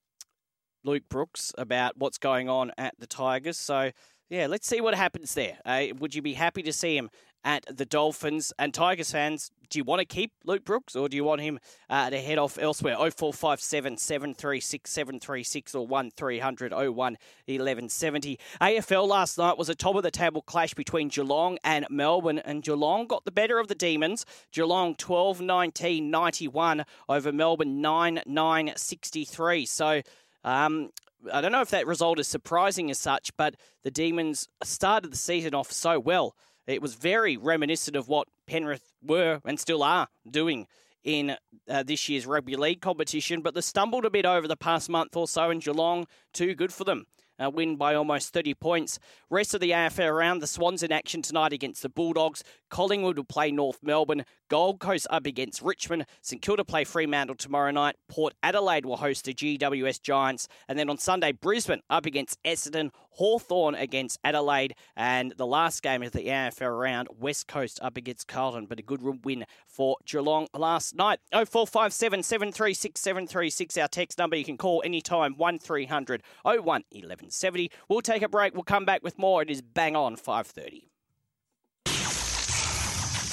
Luke 0.84 1.04
Brooks 1.08 1.52
about 1.56 1.96
what's 1.96 2.18
going 2.18 2.48
on 2.48 2.70
at 2.76 2.94
the 2.98 3.06
Tigers. 3.06 3.58
So, 3.58 3.90
yeah, 4.28 4.46
let's 4.46 4.68
see 4.68 4.80
what 4.80 4.94
happens 4.94 5.34
there. 5.34 5.58
Uh, 5.64 5.86
would 5.98 6.14
you 6.14 6.22
be 6.22 6.34
happy 6.34 6.62
to 6.62 6.72
see 6.72 6.96
him 6.96 7.10
at 7.46 7.64
the 7.74 7.86
Dolphins. 7.86 8.52
And 8.58 8.74
Tigers 8.74 9.12
fans, 9.12 9.52
do 9.70 9.78
you 9.78 9.84
want 9.84 10.00
to 10.00 10.04
keep 10.04 10.32
Luke 10.44 10.64
Brooks 10.64 10.96
or 10.96 11.08
do 11.08 11.16
you 11.16 11.24
want 11.24 11.40
him 11.40 11.60
uh, 11.88 12.10
to 12.10 12.20
head 12.20 12.38
off 12.38 12.58
elsewhere? 12.58 12.96
0457 12.96 13.96
736 13.96 14.90
736 14.90 15.74
or 15.74 15.86
1300 15.86 16.72
01 16.72 16.90
1170. 16.90 18.38
AFL 18.60 19.08
last 19.08 19.38
night 19.38 19.56
was 19.56 19.68
a 19.68 19.74
top 19.74 19.94
of 19.94 20.02
the 20.02 20.10
table 20.10 20.42
clash 20.42 20.74
between 20.74 21.08
Geelong 21.08 21.58
and 21.64 21.86
Melbourne, 21.88 22.40
and 22.40 22.62
Geelong 22.62 23.06
got 23.06 23.24
the 23.24 23.32
better 23.32 23.58
of 23.58 23.68
the 23.68 23.74
Demons. 23.74 24.26
Geelong 24.52 24.96
12 24.96 25.40
19 25.40 26.10
91 26.10 26.84
over 27.08 27.32
Melbourne 27.32 27.80
9 27.80 28.22
9 28.26 28.72
63. 28.74 29.66
So, 29.66 30.02
um, 30.42 30.90
I 31.32 31.40
don't 31.40 31.52
know 31.52 31.60
if 31.60 31.70
that 31.70 31.86
result 31.86 32.18
is 32.18 32.28
surprising 32.28 32.90
as 32.90 32.98
such, 32.98 33.36
but 33.36 33.54
the 33.82 33.90
Demons 33.90 34.48
started 34.62 35.12
the 35.12 35.16
season 35.16 35.54
off 35.54 35.70
so 35.72 35.98
well. 35.98 36.34
It 36.66 36.82
was 36.82 36.94
very 36.94 37.36
reminiscent 37.36 37.96
of 37.96 38.08
what 38.08 38.28
Penrith 38.46 38.92
were 39.02 39.40
and 39.44 39.58
still 39.58 39.82
are 39.82 40.08
doing 40.28 40.66
in 41.04 41.36
uh, 41.68 41.84
this 41.84 42.08
year's 42.08 42.26
rugby 42.26 42.56
league 42.56 42.80
competition, 42.80 43.40
but 43.40 43.54
they 43.54 43.60
stumbled 43.60 44.04
a 44.04 44.10
bit 44.10 44.26
over 44.26 44.48
the 44.48 44.56
past 44.56 44.90
month 44.90 45.16
or 45.16 45.28
so, 45.28 45.50
and 45.50 45.62
Geelong 45.62 46.06
too 46.32 46.54
good 46.54 46.72
for 46.72 46.84
them. 46.84 47.06
Uh, 47.38 47.50
win 47.50 47.76
by 47.76 47.94
almost 47.94 48.32
30 48.32 48.54
points. 48.54 48.98
Rest 49.28 49.52
of 49.52 49.60
the 49.60 49.70
AFL 49.70 50.16
round, 50.16 50.40
the 50.40 50.46
Swans 50.46 50.82
in 50.82 50.90
action 50.90 51.20
tonight 51.20 51.52
against 51.52 51.82
the 51.82 51.90
Bulldogs. 51.90 52.42
Collingwood 52.70 53.18
will 53.18 53.24
play 53.24 53.50
North 53.50 53.82
Melbourne. 53.82 54.24
Gold 54.48 54.78
Coast 54.78 55.06
up 55.10 55.26
against 55.26 55.62
Richmond. 55.62 56.06
St 56.22 56.40
Kilda 56.40 56.64
play 56.64 56.84
Fremantle 56.84 57.34
tomorrow 57.34 57.70
night. 57.70 57.96
Port 58.08 58.34
Adelaide 58.42 58.86
will 58.86 58.98
host 58.98 59.24
the 59.24 59.34
GWS 59.34 60.00
Giants. 60.00 60.48
And 60.68 60.78
then 60.78 60.88
on 60.88 60.98
Sunday, 60.98 61.32
Brisbane 61.32 61.82
up 61.90 62.06
against 62.06 62.42
Essendon. 62.44 62.90
Hawthorn 63.10 63.74
against 63.74 64.18
Adelaide. 64.22 64.74
And 64.96 65.32
the 65.36 65.46
last 65.46 65.82
game 65.82 66.02
of 66.02 66.12
the 66.12 66.26
AFL 66.26 66.78
round, 66.78 67.08
West 67.18 67.48
Coast 67.48 67.80
up 67.82 67.96
against 67.96 68.28
Carlton. 68.28 68.66
But 68.66 68.78
a 68.78 68.82
good 68.82 69.02
win 69.24 69.44
for 69.66 69.96
Geelong 70.04 70.46
last 70.54 70.94
night. 70.94 71.18
0457 71.32 72.22
736 72.22 73.00
736, 73.00 73.76
our 73.78 73.88
text 73.88 74.18
number. 74.18 74.36
You 74.36 74.44
can 74.44 74.56
call 74.56 74.82
anytime 74.84 75.36
1300 75.36 76.22
01 76.44 76.64
1170. 76.64 77.70
We'll 77.88 78.00
take 78.00 78.22
a 78.22 78.28
break. 78.28 78.54
We'll 78.54 78.62
come 78.62 78.84
back 78.84 79.02
with 79.02 79.18
more. 79.18 79.42
It 79.42 79.50
is 79.50 79.62
bang 79.62 79.96
on 79.96 80.16
530. 80.16 80.88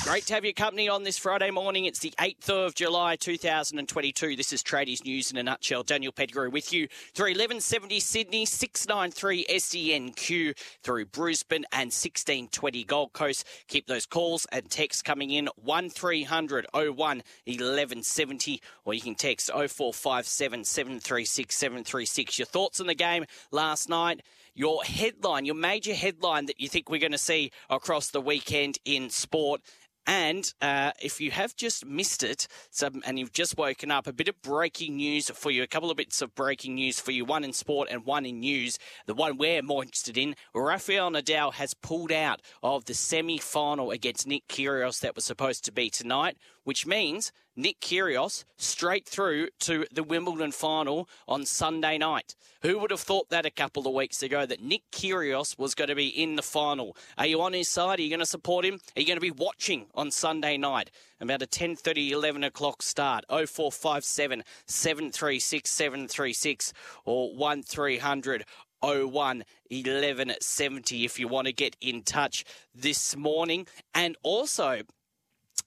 Great 0.04 0.26
to 0.26 0.34
have 0.34 0.44
your 0.44 0.52
company 0.52 0.90
on 0.90 1.04
this 1.04 1.18
Friday 1.18 1.50
morning. 1.50 1.86
It's 1.86 2.00
the 2.00 2.14
8th 2.20 2.50
of 2.50 2.76
July 2.76 3.16
2022. 3.16 4.36
This 4.36 4.52
is 4.52 4.62
Tradies 4.62 5.06
News 5.06 5.32
in 5.32 5.38
a 5.38 5.44
nutshell. 5.44 5.82
Daniel 5.82 6.12
Pettigrew 6.12 6.50
with 6.50 6.74
you 6.74 6.90
through 7.14 7.28
1170 7.28 8.02
Sydney, 8.02 8.46
693 8.46 9.46
SENQ 9.46 10.58
through 10.84 11.06
Brisbane 11.06 11.64
and 11.72 11.88
1620 11.88 12.84
Gold 12.84 13.14
Coast. 13.14 13.48
Keep 13.70 13.88
those 13.88 14.06
calls 14.06 14.46
and 14.52 14.70
texts 14.70 15.02
coming 15.02 15.30
in 15.30 15.48
1300 15.56 16.68
01 16.74 16.92
1170 16.92 18.62
or 18.84 18.94
you 18.94 19.02
can 19.02 19.16
text 19.16 19.50
0457 19.54 20.66
736 20.66 21.56
736. 21.56 22.40
Your 22.40 22.46
thoughts 22.46 22.82
on 22.82 22.88
the 22.88 22.94
game 22.94 23.24
last 23.52 23.88
night? 23.88 24.22
your 24.56 24.84
headline, 24.84 25.46
your 25.46 25.56
major 25.56 25.94
headline 25.94 26.46
that 26.46 26.60
you 26.60 26.68
think 26.70 26.90
we're 26.90 27.00
going 27.00 27.12
to 27.12 27.18
see 27.18 27.52
across 27.70 28.10
the 28.10 28.22
weekend 28.22 28.78
in 28.86 29.10
sport. 29.10 29.62
And 30.06 30.54
uh, 30.62 30.92
if 31.02 31.22
you 31.22 31.32
have 31.32 31.56
just 31.56 31.86
missed 31.86 32.24
it, 32.24 32.48
some, 32.72 33.02
and 33.06 33.18
you've 33.18 33.32
just 33.32 33.58
woken 33.58 33.90
up, 33.90 34.06
a 34.06 34.14
bit 34.14 34.28
of 34.28 34.42
breaking 34.42 34.98
news 34.98 35.30
for 35.30 35.50
you, 35.50 35.64
a 35.64 35.68
couple 35.68 35.90
of 35.90 35.98
bits 35.98 36.22
of 36.22 36.36
breaking 36.36 36.76
news 36.76 37.00
for 37.00 37.12
you, 37.12 37.24
one 37.24 37.44
in 37.44 37.54
sport 37.54 37.88
and 37.90 38.06
one 38.06 38.26
in 38.26 38.42
news. 38.42 38.78
The 39.06 39.14
one 39.14 39.38
we're 39.38 39.62
more 39.62 39.84
interested 39.84 40.18
in, 40.18 40.36
Rafael 40.54 41.12
Nadal 41.12 41.54
has 41.54 41.74
pulled 41.74 42.12
out 42.12 42.42
of 42.62 42.86
the 42.86 42.94
semi 42.94 43.38
final 43.38 43.92
against 43.92 44.28
Nick 44.28 44.48
Kyrgios 44.48 45.00
that 45.00 45.16
was 45.16 45.24
supposed 45.24 45.64
to 45.66 45.72
be 45.72 45.90
tonight, 45.90 46.38
which 46.64 46.86
means 46.86 47.32
Nick 47.56 47.80
Kyrgios 47.80 48.46
straight 48.58 49.08
through 49.08 49.50
to 49.60 49.86
the 49.92 50.04
Wimbledon 50.04 50.52
final 50.52 51.08
on 51.28 51.46
Sunday 51.46 51.98
night. 51.98 52.36
Who 52.62 52.80
would 52.80 52.92
have 52.92 53.00
thought 53.00 53.30
that 53.30 53.46
a 53.46 53.52
couple 53.52 53.88
of 53.88 53.94
weeks 53.94 54.24
ago 54.24 54.46
that 54.46 54.64
Nick 54.64 54.84
Kyrgios 54.92 55.58
was 55.60 55.76
going 55.76 55.90
to 55.90 55.96
be 55.96 56.08
in 56.08 56.36
the 56.36 56.42
final? 56.42 56.96
Are 57.18 57.26
you 57.26 57.42
on 57.42 57.54
his 57.54 57.68
side? 57.68 58.00
Are 58.00 58.02
you 58.02 58.10
going 58.10 58.20
to 58.20 58.26
support 58.26 58.66
him? 58.66 58.80
Are 58.96 59.02
you 59.02 59.06
going 59.06 59.18
to 59.18 59.22
be 59.22 59.32
watching 59.32 59.86
on 59.94 60.10
Sunday 60.12 60.58
night? 60.58 60.90
About 61.20 61.42
a 61.42 61.48
10:30, 61.48 62.12
11 62.12 62.44
o'clock 62.44 62.82
start. 62.82 63.26
0457 63.30 64.44
736 64.66 65.70
736 65.70 66.74
or 67.06 67.36
1300 67.36 68.46
01 68.82 69.44
1170 69.70 71.06
if 71.06 71.20
you 71.20 71.28
want 71.28 71.48
to 71.48 71.54
get 71.54 71.78
in 71.80 72.02
touch 72.04 72.44
this 72.76 73.16
morning. 73.16 73.66
And 73.96 74.18
also, 74.24 74.82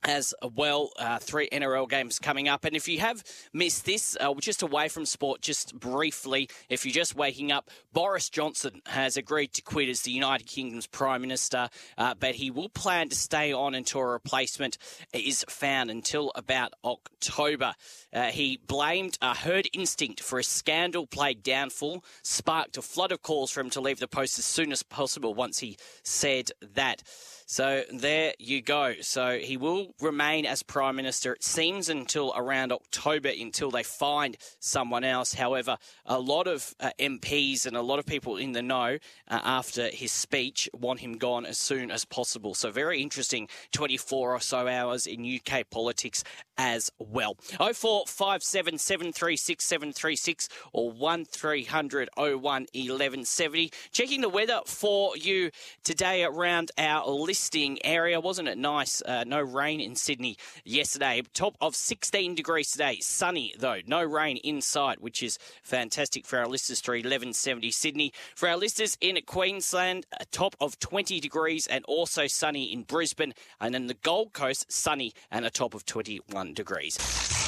as 0.05 0.35
well. 0.55 0.91
Uh, 0.99 1.19
three 1.19 1.49
NRL 1.51 1.89
games 1.89 2.19
coming 2.19 2.49
up. 2.49 2.65
And 2.65 2.77
if 2.77 2.89
you 2.89 3.01
have 3.01 3.25
missed 3.53 3.85
this, 3.85 4.17
uh, 4.21 4.33
just 4.35 4.63
away 4.63 4.89
from 4.89 5.07
sport, 5.07 5.41
just 5.41 5.79
briefly, 5.79 6.49
if 6.69 6.85
you're 6.85 6.93
just 6.93 7.15
waking 7.15 7.53
up, 7.53 7.71
Boris 7.93 8.29
Johnson 8.29 8.83
has 8.87 9.17
agreed 9.17 9.53
to 9.55 9.63
quit 9.63 9.89
as 9.89 10.03
the 10.03 10.11
United 10.11 10.47
Kingdom's 10.47 10.87
Prime 10.87 11.21
Minister, 11.21 11.69
uh, 11.99 12.15
but 12.19 12.35
he 12.37 12.51
will 12.51 12.69
plan 12.69 13.09
to 13.09 13.17
stay 13.17 13.53
on 13.53 13.75
until 13.75 14.01
a 14.01 14.07
replacement 14.07 14.79
is 15.13 15.45
found 15.49 15.91
until 15.91 16.33
about 16.35 16.73
October. 16.85 17.75
Uh, 18.13 18.27
he 18.27 18.59
blamed 18.67 19.19
a 19.21 19.35
herd 19.35 19.69
instinct 19.73 20.21
for 20.21 20.39
a 20.39 20.45
scandal 20.45 21.07
plagued 21.07 21.43
downfall, 21.43 22.05
sparked 22.23 22.77
a 22.77 22.83
flood 22.83 23.13
of 23.13 23.23
calls 23.23 23.51
for 23.51 23.61
him 23.61 23.71
to 23.71 23.81
leave 23.81 23.99
the 23.99 24.09
post 24.09 24.39
as 24.39 24.45
soon 24.45 24.73
as 24.73 24.83
possible 24.83 25.35
once 25.35 25.59
he 25.59 25.77
said 26.03 26.51
that. 26.75 27.03
So 27.49 27.85
there 27.93 28.35
you 28.41 28.61
go. 28.61 28.95
So 29.03 29.39
he 29.39 29.57
will 29.57 29.95
remain 30.01 30.47
as 30.47 30.65
Prime 30.65 30.97
Minister, 30.97 31.33
it 31.33 31.45
seems, 31.45 31.89
until 31.89 32.33
around 32.37 32.73
October 32.73 33.29
until 33.29 33.71
they 33.71 33.85
find 33.85 34.37
someone 34.59 35.05
else. 35.05 35.35
However, 35.35 35.79
a 36.05 36.19
lot 36.19 36.49
of 36.49 36.75
uh, 36.81 36.91
MPs 36.99 37.65
and 37.65 37.77
a 37.77 37.83
lot 37.83 38.01
of 38.01 38.07
people 38.07 38.37
in 38.37 38.51
the 38.51 38.63
know 38.63 38.99
uh, 39.29 39.41
after 39.45 39.89
his 39.91 40.11
speech 40.11 40.69
want 40.75 40.99
him 40.99 41.19
gone 41.19 41.47
as 41.47 41.57
soon 41.57 41.93
as 41.93 42.05
possible. 42.05 42.53
So 42.53 42.73
very 42.73 43.01
interesting 43.01 43.49
24 43.71 44.35
or 44.35 44.41
so 44.41 44.67
hours 44.67 45.07
in 45.07 45.25
UK 45.25 45.71
politics 45.71 46.25
as 46.59 46.91
well. 46.99 47.37
0457 47.45 48.79
736 48.79 49.65
736 49.65 50.49
or 50.73 50.91
1300 50.91 52.09
01 52.17 52.41
1170. 52.41 53.71
Checking 53.93 54.21
the 54.21 54.29
weather 54.29 54.61
for 54.67 55.17
you 55.17 55.51
today 55.85 56.25
around 56.25 56.73
our 56.77 57.07
listing 57.37 57.79
area. 57.85 58.19
Wasn't 58.19 58.49
it 58.49 58.57
nice? 58.57 59.03
Uh, 59.03 59.23
no 59.27 59.43
rain 59.43 59.79
in 59.79 59.95
Sydney 59.95 60.39
yesterday. 60.65 61.21
Top 61.35 61.55
of 61.61 61.77
16 61.77 62.35
degrees 62.35 62.71
today. 62.71 62.97
Sunny 63.03 63.53
though. 63.59 63.81
No 63.87 64.03
rain 64.03 64.39
in 64.39 64.63
sight, 64.63 65.03
which 65.03 65.23
is 65.23 65.39
fantastic 65.63 66.25
for 66.25 66.39
our 66.39 66.47
listeners 66.47 66.81
through 66.81 66.95
1170 66.95 67.71
Sydney. 67.73 68.15
For 68.35 68.49
our 68.49 68.57
listeners 68.57 68.97
in 69.03 69.19
Queensland, 69.27 70.07
a 70.19 70.25
top 70.25 70.57
of 70.63 70.79
20 70.79 71.21
degrees 71.21 71.67
and 71.67 71.85
also 71.85 72.27
sunny 72.27 72.73
in 72.73 72.85
Brisbane. 72.85 73.35
And 73.61 73.75
then 73.75 73.87
the 73.87 73.95
Gold 74.03 74.33
Coast, 74.33 74.73
sunny 74.73 75.13
and 75.31 75.45
a 75.45 75.51
top 75.51 75.75
of 75.75 75.85
21 75.85 76.55
degrees. 76.55 77.46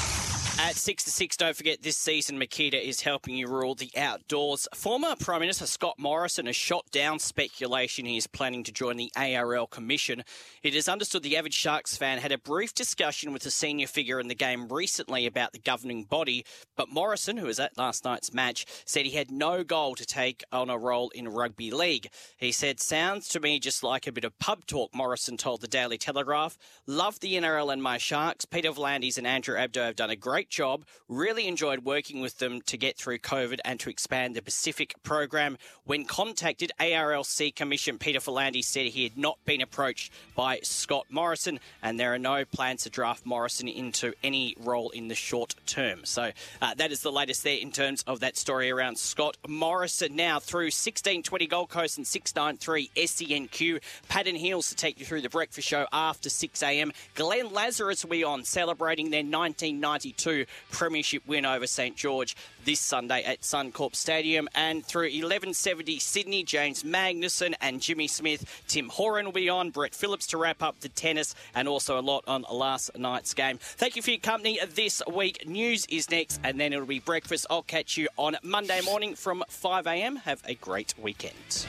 At 0.60 0.74
6 0.74 1.04
to 1.04 1.10
6, 1.12 1.36
don't 1.36 1.56
forget 1.56 1.82
this 1.82 1.96
season 1.96 2.36
Makita 2.36 2.82
is 2.82 3.00
helping 3.00 3.36
you 3.36 3.46
rule 3.46 3.76
the 3.76 3.92
outdoors. 3.96 4.66
Former 4.74 5.14
Prime 5.14 5.40
Minister 5.40 5.66
Scott 5.66 5.94
Morrison 5.98 6.46
has 6.46 6.56
shot 6.56 6.90
down 6.90 7.20
speculation 7.20 8.04
he 8.04 8.16
is 8.16 8.26
planning 8.26 8.64
to 8.64 8.72
join 8.72 8.96
the 8.96 9.12
ARL 9.16 9.68
Commission. 9.68 10.24
It 10.64 10.74
is 10.74 10.88
understood 10.88 11.22
the 11.22 11.36
avid 11.36 11.54
Sharks 11.54 11.96
fan 11.96 12.18
had 12.18 12.32
a 12.32 12.38
brief 12.38 12.74
discussion 12.74 13.32
with 13.32 13.46
a 13.46 13.52
senior 13.52 13.86
figure 13.86 14.18
in 14.18 14.26
the 14.26 14.34
game 14.34 14.66
recently 14.68 15.26
about 15.26 15.52
the 15.52 15.60
governing 15.60 16.02
body, 16.02 16.44
but 16.76 16.90
Morrison, 16.90 17.36
who 17.36 17.46
was 17.46 17.60
at 17.60 17.78
last 17.78 18.04
night's 18.04 18.34
match, 18.34 18.66
said 18.84 19.06
he 19.06 19.12
had 19.12 19.30
no 19.30 19.62
goal 19.62 19.94
to 19.94 20.04
take 20.04 20.42
on 20.50 20.68
a 20.68 20.76
role 20.76 21.10
in 21.10 21.28
rugby 21.28 21.70
league. 21.70 22.08
He 22.36 22.50
said, 22.50 22.80
Sounds 22.80 23.28
to 23.28 23.38
me 23.38 23.60
just 23.60 23.84
like 23.84 24.08
a 24.08 24.12
bit 24.12 24.24
of 24.24 24.36
pub 24.40 24.66
talk, 24.66 24.92
Morrison 24.92 25.36
told 25.36 25.60
the 25.60 25.68
Daily 25.68 25.98
Telegraph. 25.98 26.58
Love 26.84 27.20
the 27.20 27.34
NRL 27.34 27.72
and 27.72 27.82
my 27.82 27.96
Sharks. 27.96 28.44
Peter 28.44 28.72
V'landys 28.72 29.18
and 29.18 29.26
Andrew 29.26 29.56
Abdo 29.56 29.86
have 29.86 29.96
done 29.96 30.10
a 30.10 30.16
great 30.16 30.47
job. 30.48 30.84
Really 31.08 31.46
enjoyed 31.46 31.84
working 31.84 32.20
with 32.20 32.38
them 32.38 32.60
to 32.62 32.76
get 32.76 32.96
through 32.96 33.18
COVID 33.18 33.60
and 33.64 33.78
to 33.80 33.90
expand 33.90 34.34
the 34.34 34.42
Pacific 34.42 34.94
program. 35.02 35.58
When 35.84 36.04
contacted, 36.04 36.72
ARLC 36.80 37.54
Commission 37.54 37.98
Peter 37.98 38.20
V'landys 38.20 38.64
said 38.64 38.86
he 38.86 39.04
had 39.04 39.16
not 39.16 39.38
been 39.44 39.60
approached 39.60 40.12
by 40.34 40.60
Scott 40.62 41.06
Morrison, 41.10 41.60
and 41.82 41.98
there 41.98 42.12
are 42.12 42.18
no 42.18 42.44
plans 42.44 42.82
to 42.84 42.90
draft 42.90 43.24
Morrison 43.24 43.68
into 43.68 44.12
any 44.22 44.56
role 44.58 44.90
in 44.90 45.08
the 45.08 45.14
short 45.14 45.54
term. 45.66 46.04
So 46.04 46.32
uh, 46.60 46.74
that 46.74 46.92
is 46.92 47.00
the 47.00 47.12
latest 47.12 47.44
there 47.44 47.58
in 47.58 47.72
terms 47.72 48.02
of 48.06 48.20
that 48.20 48.36
story 48.36 48.70
around 48.70 48.98
Scott 48.98 49.36
Morrison. 49.46 50.16
Now 50.16 50.38
through 50.38 50.66
1620 50.66 51.46
Gold 51.46 51.68
Coast 51.68 51.98
and 51.98 52.06
693 52.06 52.90
SENQ. 52.96 53.80
Patton 54.08 54.36
Hills 54.36 54.68
to 54.70 54.74
take 54.74 54.98
you 54.98 55.06
through 55.06 55.22
the 55.22 55.28
breakfast 55.28 55.68
show 55.68 55.86
after 55.92 56.28
6 56.28 56.62
a.m. 56.62 56.92
Glenn 57.14 57.52
Lazarus 57.52 58.04
be 58.04 58.24
on 58.24 58.44
celebrating 58.44 59.10
their 59.10 59.20
1992 59.20 60.37
2 60.44 60.50
premiership 60.70 61.26
win 61.26 61.44
over 61.44 61.66
St 61.66 61.96
George 61.96 62.36
this 62.64 62.80
Sunday 62.80 63.22
at 63.24 63.40
Suncorp 63.40 63.94
Stadium. 63.94 64.48
And 64.54 64.84
through 64.84 65.04
1170 65.04 65.98
Sydney, 65.98 66.42
James 66.42 66.82
Magnussen 66.82 67.54
and 67.60 67.80
Jimmy 67.80 68.06
Smith, 68.06 68.62
Tim 68.68 68.88
Horan 68.88 69.26
will 69.26 69.32
be 69.32 69.48
on, 69.48 69.70
Brett 69.70 69.94
Phillips 69.94 70.26
to 70.28 70.36
wrap 70.36 70.62
up 70.62 70.80
the 70.80 70.88
tennis, 70.88 71.34
and 71.54 71.68
also 71.68 71.98
a 71.98 72.02
lot 72.02 72.24
on 72.26 72.44
last 72.50 72.96
night's 72.96 73.34
game. 73.34 73.58
Thank 73.60 73.96
you 73.96 74.02
for 74.02 74.10
your 74.10 74.20
company 74.20 74.60
this 74.74 75.02
week. 75.12 75.46
News 75.46 75.86
is 75.86 76.10
next, 76.10 76.40
and 76.44 76.60
then 76.60 76.72
it'll 76.72 76.86
be 76.86 77.00
breakfast. 77.00 77.46
I'll 77.50 77.62
catch 77.62 77.96
you 77.96 78.08
on 78.16 78.36
Monday 78.42 78.80
morning 78.82 79.14
from 79.14 79.44
5am. 79.50 80.22
Have 80.22 80.42
a 80.46 80.54
great 80.54 80.94
weekend. 80.98 81.66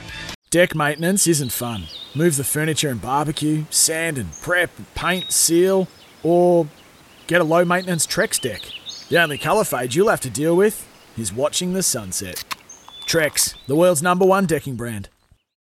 Deck 0.50 0.76
maintenance 0.76 1.28
isn't 1.28 1.52
fun. 1.52 1.84
Move 2.16 2.36
the 2.36 2.44
furniture 2.44 2.90
and 2.90 3.02
barbecue, 3.02 3.66
sand 3.70 4.18
and 4.18 4.34
prep, 4.42 4.72
paint, 4.96 5.32
seal, 5.32 5.88
or 6.24 6.68
get 7.30 7.42
a 7.42 7.44
low 7.44 7.64
maintenance 7.64 8.08
Trex 8.08 8.42
deck. 8.42 8.62
The 9.10 9.22
only 9.22 9.38
colour 9.38 9.64
fade 9.64 9.94
you'll 9.94 10.10
have 10.10 10.22
to 10.22 10.30
deal 10.30 10.58
with 10.58 10.88
is 11.18 11.32
watching 11.32 11.74
the 11.74 11.84
sunset. 11.84 12.44
Trex, 13.06 13.54
the 13.68 13.76
world's 13.76 14.02
number 14.02 14.26
one 14.26 14.46
decking 14.46 14.76
brand. 14.76 15.10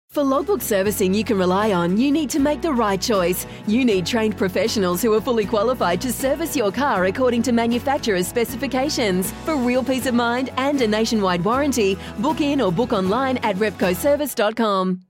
For 0.09 0.23
logbook 0.23 0.61
servicing 0.61 1.13
you 1.13 1.23
can 1.23 1.37
rely 1.37 1.71
on, 1.71 1.97
you 1.97 2.11
need 2.11 2.29
to 2.31 2.39
make 2.39 2.61
the 2.61 2.73
right 2.73 3.01
choice. 3.01 3.47
You 3.65 3.83
need 3.83 4.05
trained 4.05 4.37
professionals 4.37 5.01
who 5.01 5.13
are 5.13 5.21
fully 5.21 5.45
qualified 5.45 6.01
to 6.01 6.11
service 6.11 6.55
your 6.55 6.71
car 6.71 7.05
according 7.05 7.41
to 7.43 7.51
manufacturer's 7.51 8.27
specifications. 8.27 9.31
For 9.45 9.55
real 9.55 9.83
peace 9.83 10.05
of 10.05 10.13
mind 10.13 10.51
and 10.57 10.79
a 10.81 10.87
nationwide 10.87 11.43
warranty, 11.43 11.97
book 12.19 12.41
in 12.41 12.61
or 12.61 12.71
book 12.71 12.93
online 12.93 13.37
at 13.37 13.55
repcoservice.com. 13.55 15.01